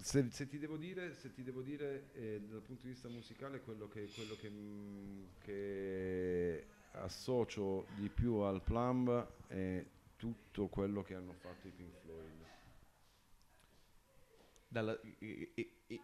[0.00, 3.88] se, se ti devo dire, ti devo dire eh, dal punto di vista musicale, quello
[3.88, 9.84] che, quello che, mm, che associo di più al Plumb è
[10.16, 12.36] tutto quello che hanno fatto i Pink Floyd.
[14.70, 14.98] Dalla-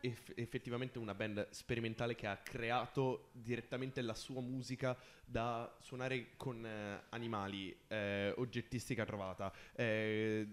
[0.01, 6.65] eff- effettivamente una band sperimentale che ha creato direttamente la sua musica da suonare con
[6.65, 9.53] eh, animali, eh, oggettistica trovata.
[9.75, 10.47] eh,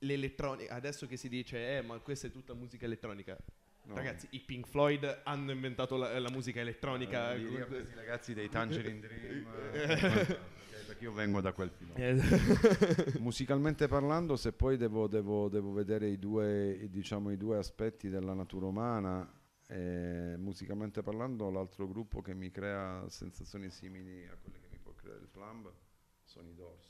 [0.00, 3.36] l'elettronica, adesso che si dice, eh, ma questa è tutta musica elettronica.
[3.84, 3.94] No.
[3.94, 7.32] Ragazzi, i Pink Floyd hanno inventato la, la musica elettronica.
[7.32, 10.38] Eh, li- con- questi ragazzi dei Tangerine Dream, eh,
[10.86, 12.06] perché io vengo da quel filone.
[12.06, 18.10] Eh, Musicalmente parlando, se poi devo, devo- devo vedere i due, diciamo, i due aspetti
[18.10, 19.26] della natura umana,
[19.68, 24.92] eh, musicalmente parlando, l'altro gruppo che mi crea sensazioni simili a quelle che mi può
[24.94, 25.70] creare il Plumb
[26.24, 26.87] sono i Doors.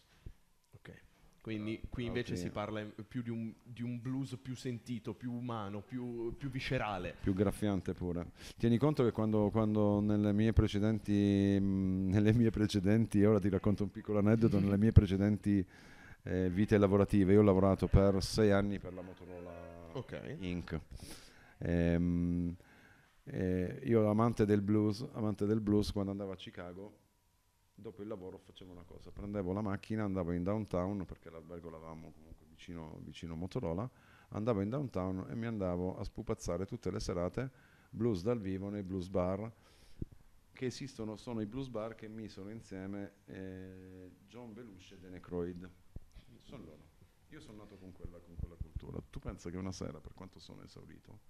[1.48, 2.42] Quindi qui Ah, invece sì.
[2.42, 7.14] si parla più di un, di un blues più sentito, più umano, più, più viscerale.
[7.18, 8.32] Più graffiante pure.
[8.58, 10.52] Tieni conto che quando, quando nelle mie
[11.58, 15.66] nelle mie precedenti, ora ti racconto un piccolo aneddoto, nelle mie precedenti
[16.24, 20.36] eh, vite lavorative, io ho lavorato per sei anni per la Motorola Ok.
[20.40, 20.78] Inc.
[21.60, 22.54] Ehm,
[23.24, 27.06] eh, io amante del blues, amante del blues, quando andavo a Chicago
[27.80, 32.10] dopo il lavoro facevo una cosa, prendevo la macchina, andavo in downtown, perché l'albergo l'avevamo
[32.12, 33.88] comunque vicino, vicino Motorola,
[34.30, 37.50] andavo in downtown e mi andavo a spupazzare tutte le serate
[37.90, 39.50] blues dal vivo nei blues bar
[40.52, 45.70] che esistono, sono i blues bar che misero insieme eh, John Belushi e Danny Croyd.
[46.40, 46.82] Sono loro.
[47.28, 49.00] Io sono nato con quella, con quella cultura.
[49.08, 51.20] Tu pensa che una sera, per quanto sono esaurito,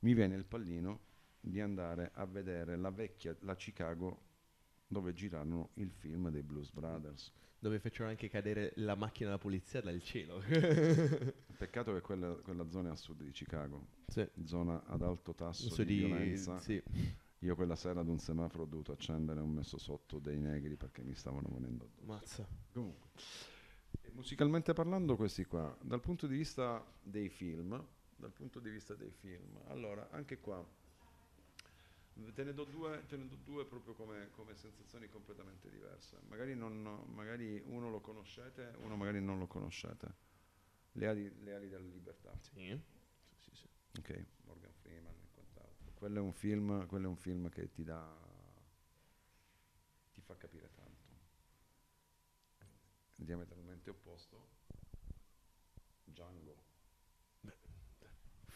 [0.00, 1.00] mi viene il pallino
[1.40, 4.27] di andare a vedere la vecchia, la Chicago,
[4.88, 7.32] dove girarono il film dei Blues Brothers.
[7.60, 10.40] Dove fecero anche cadere la macchina della polizia dal cielo.
[11.58, 14.26] Peccato che quella, quella zona è a sud di Chicago, sì.
[14.44, 16.58] zona ad alto tasso di, di- violenza.
[16.60, 16.82] sì.
[17.42, 20.74] Io quella sera ad un semaforo ho dovuto accendere e ho messo sotto dei negri
[20.76, 22.06] perché mi stavano venendo addosso.
[22.06, 22.48] Mazza.
[22.72, 23.10] Comunque,
[24.00, 27.80] e musicalmente parlando, questi qua, dal punto di vista dei film,
[28.16, 30.64] dal punto di vista dei film, allora anche qua
[32.34, 36.18] te ne do due, ne do due proprio come, come sensazioni completamente diverse.
[36.28, 40.14] Magari, non- magari uno lo conoscete, uno magari non lo conoscete.
[40.92, 42.36] Le ali, le ali della libertà.
[42.40, 42.78] Sì.
[43.38, 43.68] Sì, sì.
[43.98, 45.92] Ok, Morgan Freeman e quant'altro.
[45.94, 48.26] Quello è un film, quello è un film che ti dà
[50.12, 51.06] ti fa capire tanto.
[53.16, 54.48] Diametralmente opposto
[56.04, 56.67] Django.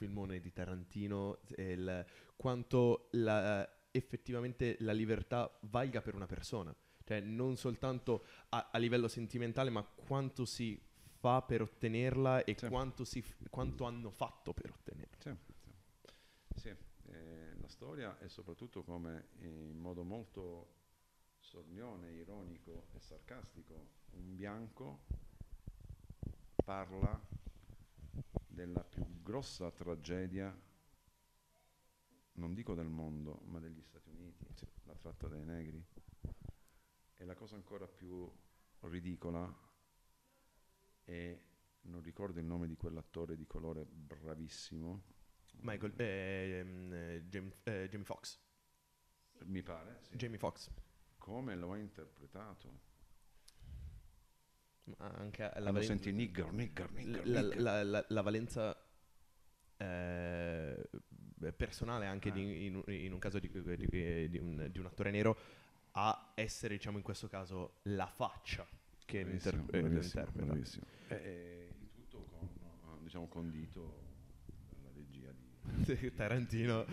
[0.02, 6.74] Filmone di Tarantino, il- quanto la- effettivamente la libertà valga per una persona.
[7.04, 10.80] Cioè, non soltanto a, a livello sentimentale, ma quanto si
[11.20, 12.66] fa per ottenerla e Sì.
[12.68, 15.16] quanto, si quanto hanno fatto per ottenerla.
[15.20, 15.70] Sì, sì.
[16.60, 16.68] Sì,
[17.12, 20.80] eh, la storia e soprattutto come in modo molto
[21.38, 25.04] sornione, ironico e sarcastico un bianco
[26.64, 27.20] parla
[28.64, 30.56] della più grossa tragedia,
[32.34, 34.46] non dico del mondo, ma degli Stati Uniti,
[34.84, 35.84] la tratta dei negri.
[37.16, 38.30] E la cosa ancora più
[38.82, 39.52] ridicola
[41.02, 41.40] è,
[41.82, 45.10] non ricordo il nome di quell'attore di colore bravissimo,
[45.62, 48.38] Michael, ehm, eh, Jamie, eh, Jamie Foxx.
[49.44, 50.16] mi pare, sì.
[50.16, 50.70] Jamie Foxx.
[51.18, 52.91] come lo ha interpretato.
[54.84, 57.60] Ma Anche la, Quando valen- senti nigger, nigger, nigger, la, nigger.
[57.60, 58.76] la- la- la valenza
[59.76, 60.88] eh,
[61.56, 62.32] personale anche Ah.
[62.32, 65.36] di- in, in un caso di, di- di un, di un attore nero
[65.92, 68.66] a essere diciamo in questo caso la faccia
[69.04, 70.84] che Bravissimo, inter- eh, bravissimo, interpreta bravissimo.
[71.08, 74.00] E, e il tutto con, eh, diciamo, condito
[74.70, 76.84] dalla regia di, Tarantino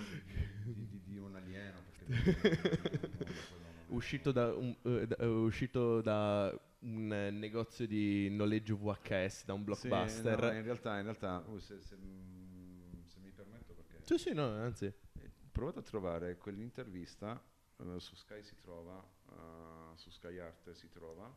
[0.64, 1.78] di, di- di un alieno.
[2.08, 3.10] Perché
[3.90, 9.64] uscito da un, eh, da- eh, uscito da un negozio di noleggio VHS da un
[9.64, 10.40] blockbuster.
[10.40, 14.18] Sì, no, in realtà, in realtà oh, se, se- mm, se mi permetto, perché sì
[14.18, 14.86] sì no anzi.
[14.86, 17.42] Eh, Provate a trovare quell'intervista,
[17.78, 21.34] eh, su Sky si trova, eh, su Sky Arte si trova,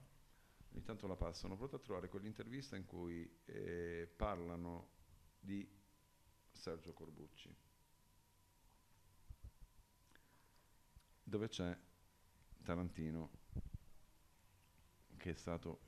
[0.70, 4.90] ogni tanto la passano, provate a trovare quell'intervista in cui eh, parlano
[5.40, 5.68] di
[6.53, 7.53] Sergio Corbucci,
[11.24, 11.76] dove c'è
[12.62, 13.30] Tarantino,
[15.23, 15.79] che è stato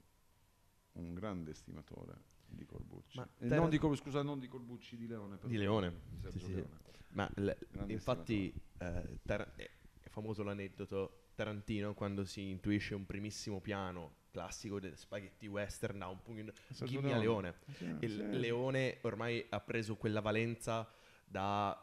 [0.93, 2.14] un grande estimatore
[2.47, 3.18] di Corbucci.
[3.41, 5.39] Eh, non di, Cor- scusa, non di Corbucci, di Leone.
[5.43, 6.55] Di Leone, di sì, sì.
[6.55, 6.80] Leone.
[7.09, 7.51] Ma l-
[7.89, 9.68] infatti eh, Tar- è
[10.09, 16.22] famoso l'aneddoto Tarantino quando si intuisce un primissimo piano classico delle spaghetti western da un
[16.22, 17.57] pugno Gimme a Leone.
[17.76, 18.39] Sì, Il.
[18.39, 20.89] Leone ormai ha preso quella valenza
[21.24, 21.76] da,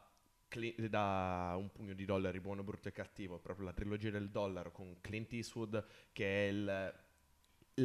[0.87, 5.01] da un pugno di dollari, buono, brutto e cattivo, proprio la trilogia del dollaro con
[5.01, 6.93] Clint Eastwood che è il-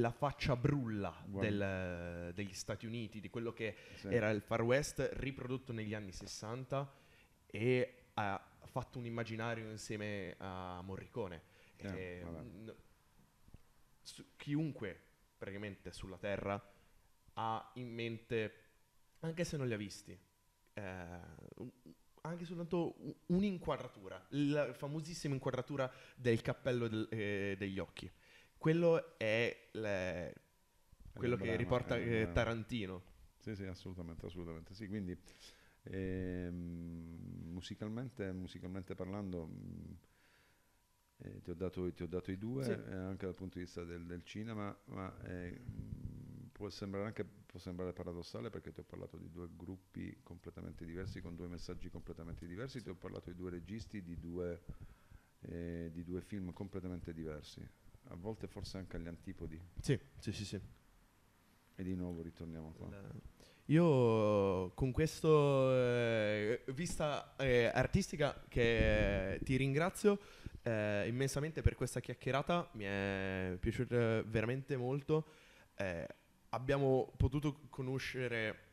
[0.00, 4.08] la faccia brulla del- degli Stati Uniti, di quello che Sì.
[4.08, 6.90] era il Far West riprodotto negli anni 60
[7.46, 11.42] e ha fatto un immaginario insieme a Morricone.
[11.76, 12.68] Eh, mm,
[14.02, 15.00] su- chiunque
[15.36, 16.60] praticamente sulla Terra
[17.34, 18.54] ha in mente,
[19.20, 20.18] anche se non li ha visti,
[20.74, 21.20] eh,
[22.22, 28.10] anche soltanto un'inquadratura, la famosissima inquadratura del cappello del- eh, degli occhi.
[28.58, 30.34] Quello è le-
[31.16, 32.30] quello che riporta eh.
[32.32, 33.02] Tarantino.
[33.38, 34.74] Sì, sì, assolutamente, assolutamente.
[34.74, 35.16] Sì, quindi
[35.84, 39.96] ehm, musicalmente, musicalmente parlando, mh,
[41.18, 42.70] eh, ti, ho dato, ti ho dato i due, Sì.
[42.72, 47.24] eh, anche dal punto di vista del, del cinema, ma eh, mh, può sembrare anche
[47.24, 51.88] può sembrare paradossale perché ti ho parlato di due gruppi completamente diversi, con due messaggi
[51.90, 54.60] completamente diversi, ti ho parlato di due registi, di due,
[55.40, 57.66] eh, di due film completamente diversi,
[58.08, 59.60] a volte forse anche agli antipodi.
[59.80, 60.60] Sì, sì, sì, sì.
[61.74, 62.88] E di nuovo ritorniamo qua.
[63.66, 70.20] Io con questo eh, vista eh, artistica che ti ringrazio
[70.62, 75.26] eh, immensamente per questa chiacchierata, mi è piaciuta veramente molto.
[75.74, 76.06] Eh,
[76.50, 78.66] abbiamo potuto conoscere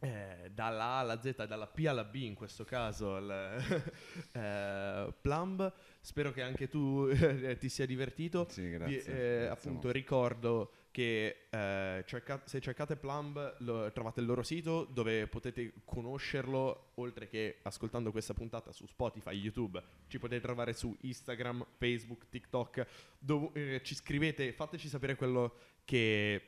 [0.00, 3.92] eh, dalla A alla Z, dalla P alla B in questo caso, il,
[4.32, 5.72] eh, Plumb.
[6.08, 8.46] Spero che anche tu eh, ti sia divertito.
[8.48, 8.96] Sì, grazie.
[8.96, 9.90] Vi- eh, grazie appunto, molto.
[9.90, 16.92] ricordo che eh, cerca- se cercate Plumb lo- trovate il loro sito dove potete conoscerlo,
[16.94, 22.86] oltre che ascoltando questa puntata su Spotify, YouTube, ci potete trovare su Instagram, Facebook, TikTok.
[23.18, 26.42] dov- eh, ci scrivete, fateci sapere quello che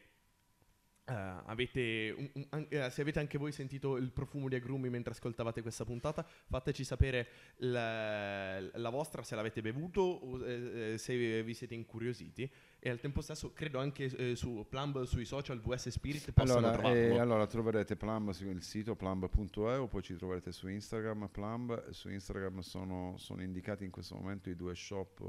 [1.11, 5.13] eh, avete un- un- eh, se avete anche voi sentito il profumo di agrumi mentre
[5.13, 11.43] ascoltavate questa puntata, fateci sapere la, la vostra se l'avete bevuto o eh, eh, se
[11.43, 12.51] vi siete incuriositi.
[12.79, 17.19] E al tempo stesso credo anche eh, su Plumb sui social VS Spirit Allora, eh,
[17.19, 23.15] allora troverete Plumb sul sito plumb.eu, poi ci troverete su Instagram Plumb, su Instagram sono,
[23.19, 25.21] sono indicati in questo momento i due shop,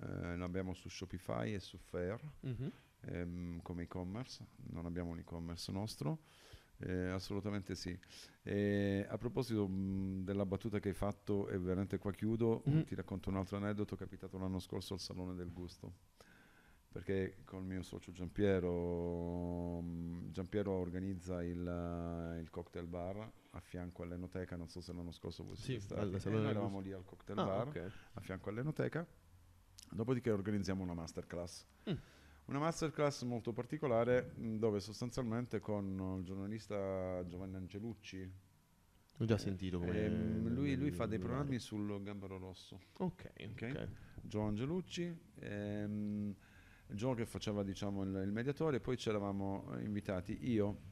[0.00, 2.72] eh, ne abbiamo su Shopify e su Fair Mhm.
[3.02, 6.20] Ehm, come e-commerce, non abbiamo un e-commerce nostro,
[6.78, 7.98] eh, assolutamente sì.
[8.42, 12.84] E a proposito mh, della battuta che hai fatto, e veramente qua chiudo, Mhm.
[12.84, 15.94] ti racconto un altro aneddoto capitato l'anno scorso al Salone del Gusto.
[16.88, 24.02] Perché col mio socio Giampiero, mh, Giampiero organizza il, eh, il cocktail bar a fianco
[24.02, 26.92] all'Enoteca, non so se l'anno scorso voi siete Sì, stati, e Salone noi eravamo lì
[26.92, 27.92] al cocktail Ah, bar ok.
[28.14, 29.06] a fianco all'Enoteca.
[29.90, 31.66] Dopodiché organizziamo una masterclass.
[31.90, 31.94] Mm.
[32.46, 38.30] Una masterclass molto particolare mh, dove sostanzialmente con il giornalista Giovanni Angelucci,
[39.18, 42.80] Ho già sentito come ehm, lui, lui fa dei lui programmi sul gambero rosso.
[42.98, 43.62] Ok, Ok.
[43.62, 43.88] ok.
[44.22, 46.34] Gio Angelucci, ehm,
[46.88, 50.82] Gio che faceva diciamo il, il mediatore, poi c'eravamo eh, invitati io,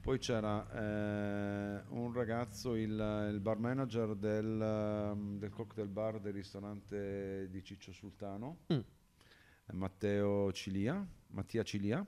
[0.00, 6.34] poi c'era eh, un ragazzo, il, il bar manager del, ehm, del cocktail bar del
[6.34, 8.78] ristorante di Ciccio Sultano, Mm.
[9.72, 12.04] Matteo Cilia, Mattia Cilia,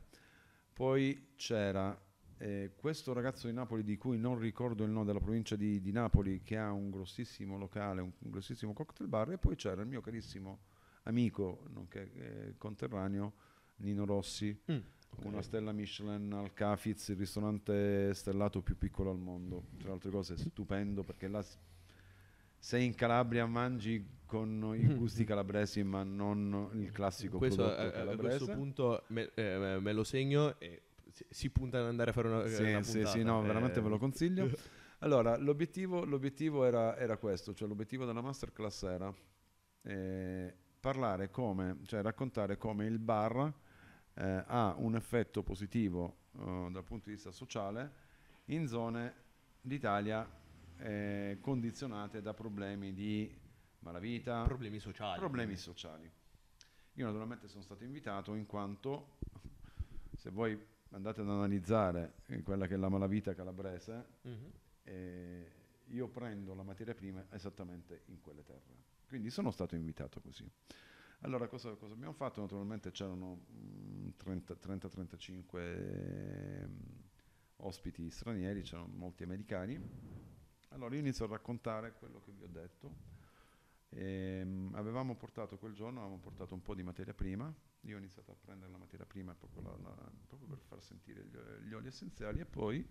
[0.72, 1.98] poi c'era
[2.38, 5.92] eh, questo ragazzo di Napoli di cui non ricordo il nome della provincia di, di
[5.92, 9.88] Napoli che ha un grossissimo locale, un, un grossissimo cocktail bar e poi c'era il
[9.88, 10.60] mio carissimo
[11.04, 13.32] amico, nonché eh, conterraneo,
[13.76, 14.78] Nino Rossi, Mm,
[15.24, 15.44] una ok.
[15.44, 19.64] stella Michelin al Cafiz, il ristorante stellato più piccolo al mondo.
[19.76, 21.42] Tra le altre cose, stupendo perché là
[22.60, 27.82] s- sei in Calabria, mangi con i gusti calabresi, ma non il classico Questo, prodotto
[27.82, 28.38] eh, a calabrese.
[28.38, 30.82] questo punto me, eh, me lo segno e
[31.28, 33.88] si, punta ad andare a fare una, Sì, una sì, sì, no, veramente Eh, ve
[33.88, 34.48] lo consiglio.
[35.02, 39.12] Allora, l'obiettivo, l'obiettivo era, era questo, cioè l'obiettivo della masterclass era
[39.82, 43.52] eh, parlare come, cioè raccontare come il bar
[44.14, 47.92] eh, ha un effetto positivo eh, dal punto di vista sociale
[48.46, 49.14] in zone
[49.62, 50.28] d'Italia
[50.80, 53.32] eh, condizionate da problemi di
[53.80, 55.18] malavita, Problemi sociali.
[55.18, 56.10] problemi sociali.
[56.94, 59.18] Io naturalmente sono stato invitato in quanto,
[60.16, 60.58] se voi
[60.90, 64.52] andate ad analizzare eh, quella che è la malavita calabrese, Mhm.
[64.84, 65.52] eh,
[65.86, 68.88] io prendo la materia prima esattamente in quelle terre.
[69.08, 70.48] Quindi sono stato invitato così.
[71.22, 72.40] Allora, cosa, cosa abbiamo fatto?
[72.40, 76.78] Naturalmente c'erano mm, 30 30-35 ehm,
[77.56, 79.78] ospiti stranieri, c'erano molti americani.
[80.72, 83.08] Allora io inizio a raccontare quello che vi ho detto.
[83.90, 87.52] Ehm, avevamo portato quel giorno, avevamo portato un po' di materia prima.
[87.82, 91.24] Io ho iniziato a prendere la materia prima proprio, la- la- proprio per far sentire
[91.24, 92.86] gli, gli oli essenziali e poi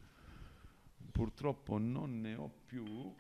[1.12, 3.16] purtroppo non ne ho più,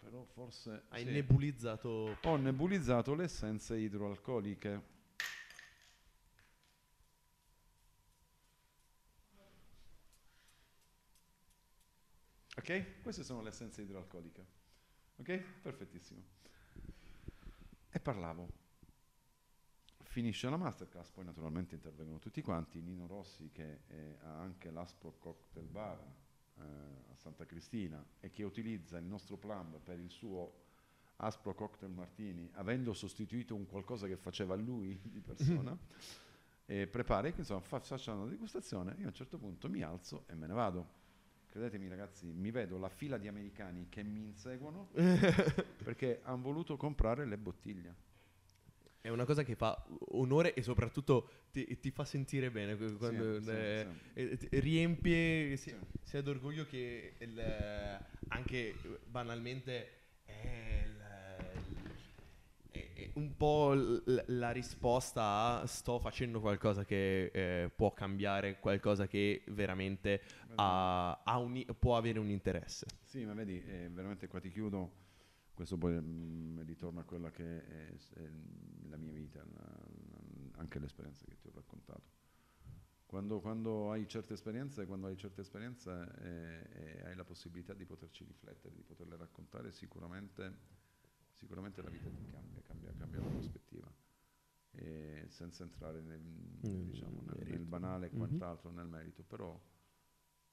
[0.00, 1.10] però forse Hai sì.
[1.10, 2.18] nebulizzato.
[2.20, 4.92] ho nebulizzato le essenze idroalcoliche.
[12.64, 13.02] Ok?
[13.02, 14.46] Queste sono le essenze idroalcoliche.
[15.16, 15.36] Ok?
[15.60, 16.22] Perfettissimo.
[17.90, 18.48] E parlavo.
[20.00, 22.80] Finisce la masterclass, poi naturalmente intervengono tutti quanti.
[22.80, 25.98] Nino Rossi che eh, ha anche l'Aspro Cocktail Bar
[26.56, 30.62] eh, a Santa Cristina e che utilizza il nostro plumb per il suo
[31.16, 35.76] Aspro Cocktail Martini, avendo sostituito un qualcosa che faceva lui di persona,
[36.64, 40.24] e prepara, e insomma fa- facciamo una degustazione, io a un certo punto mi alzo
[40.28, 41.02] e me ne vado.
[41.54, 44.88] Credetemi ragazzi, mi vedo la fila di americani che mi inseguono
[45.84, 47.94] perché hanno voluto comprare le bottiglie.
[49.00, 53.44] È una cosa che fa onore e soprattutto ti, ti fa sentire bene quando Sì,
[53.44, 54.48] sì, eh, sì.
[54.48, 55.76] ti- riempie si- Sì.
[56.02, 57.38] sia d'orgoglio che il,
[58.26, 58.74] anche
[59.06, 60.03] banalmente
[62.94, 69.06] è un po' l- la risposta a sto facendo qualcosa che eh, può cambiare, qualcosa
[69.06, 70.22] che veramente
[70.56, 72.86] ha- ha un- può avere un interesse.
[73.02, 75.02] Sì, ma vedi, eh, veramente qua ti chiudo.
[75.54, 78.28] Questo poi mm, ritorna a quella che è, è
[78.88, 79.82] la mia vita, la-
[80.56, 82.22] anche l'esperienza che ti ho raccontato.
[83.06, 86.68] Quando, quando hai certe esperienze, quando hai certe esperienze eh,
[86.98, 90.82] e hai la possibilità di poterci riflettere, di poterle raccontare, sicuramente,
[91.34, 93.92] sicuramente la vita ti cambia, cambia, cambia la prospettiva.
[94.72, 98.16] E senza entrare nel, Mm, diciamo, nel- nel banale e Mhm.
[98.16, 99.60] quant'altro, nel merito, però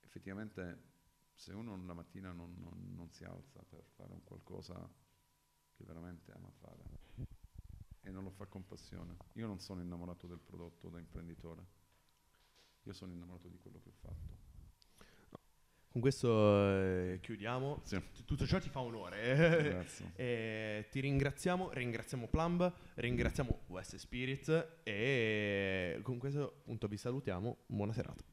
[0.01, 0.89] effettivamente
[1.33, 4.87] se uno la mattina non, non- non si alza per fare un qualcosa
[5.73, 6.83] che veramente ama fare
[8.01, 11.65] e non lo fa con passione, io non sono innamorato del prodotto da imprenditore,
[12.83, 14.50] io sono innamorato di quello che ho fatto.
[15.91, 17.81] Con questo eh, chiudiamo.
[17.83, 18.01] Sì.
[18.25, 19.61] Tutto ciò ti fa onore.
[19.61, 20.11] Grazie.
[20.15, 27.57] E ti ringraziamo, ringraziamo Plumb, ringraziamo West Spirit e con questo appunto vi salutiamo.
[27.65, 28.23] Buona serata.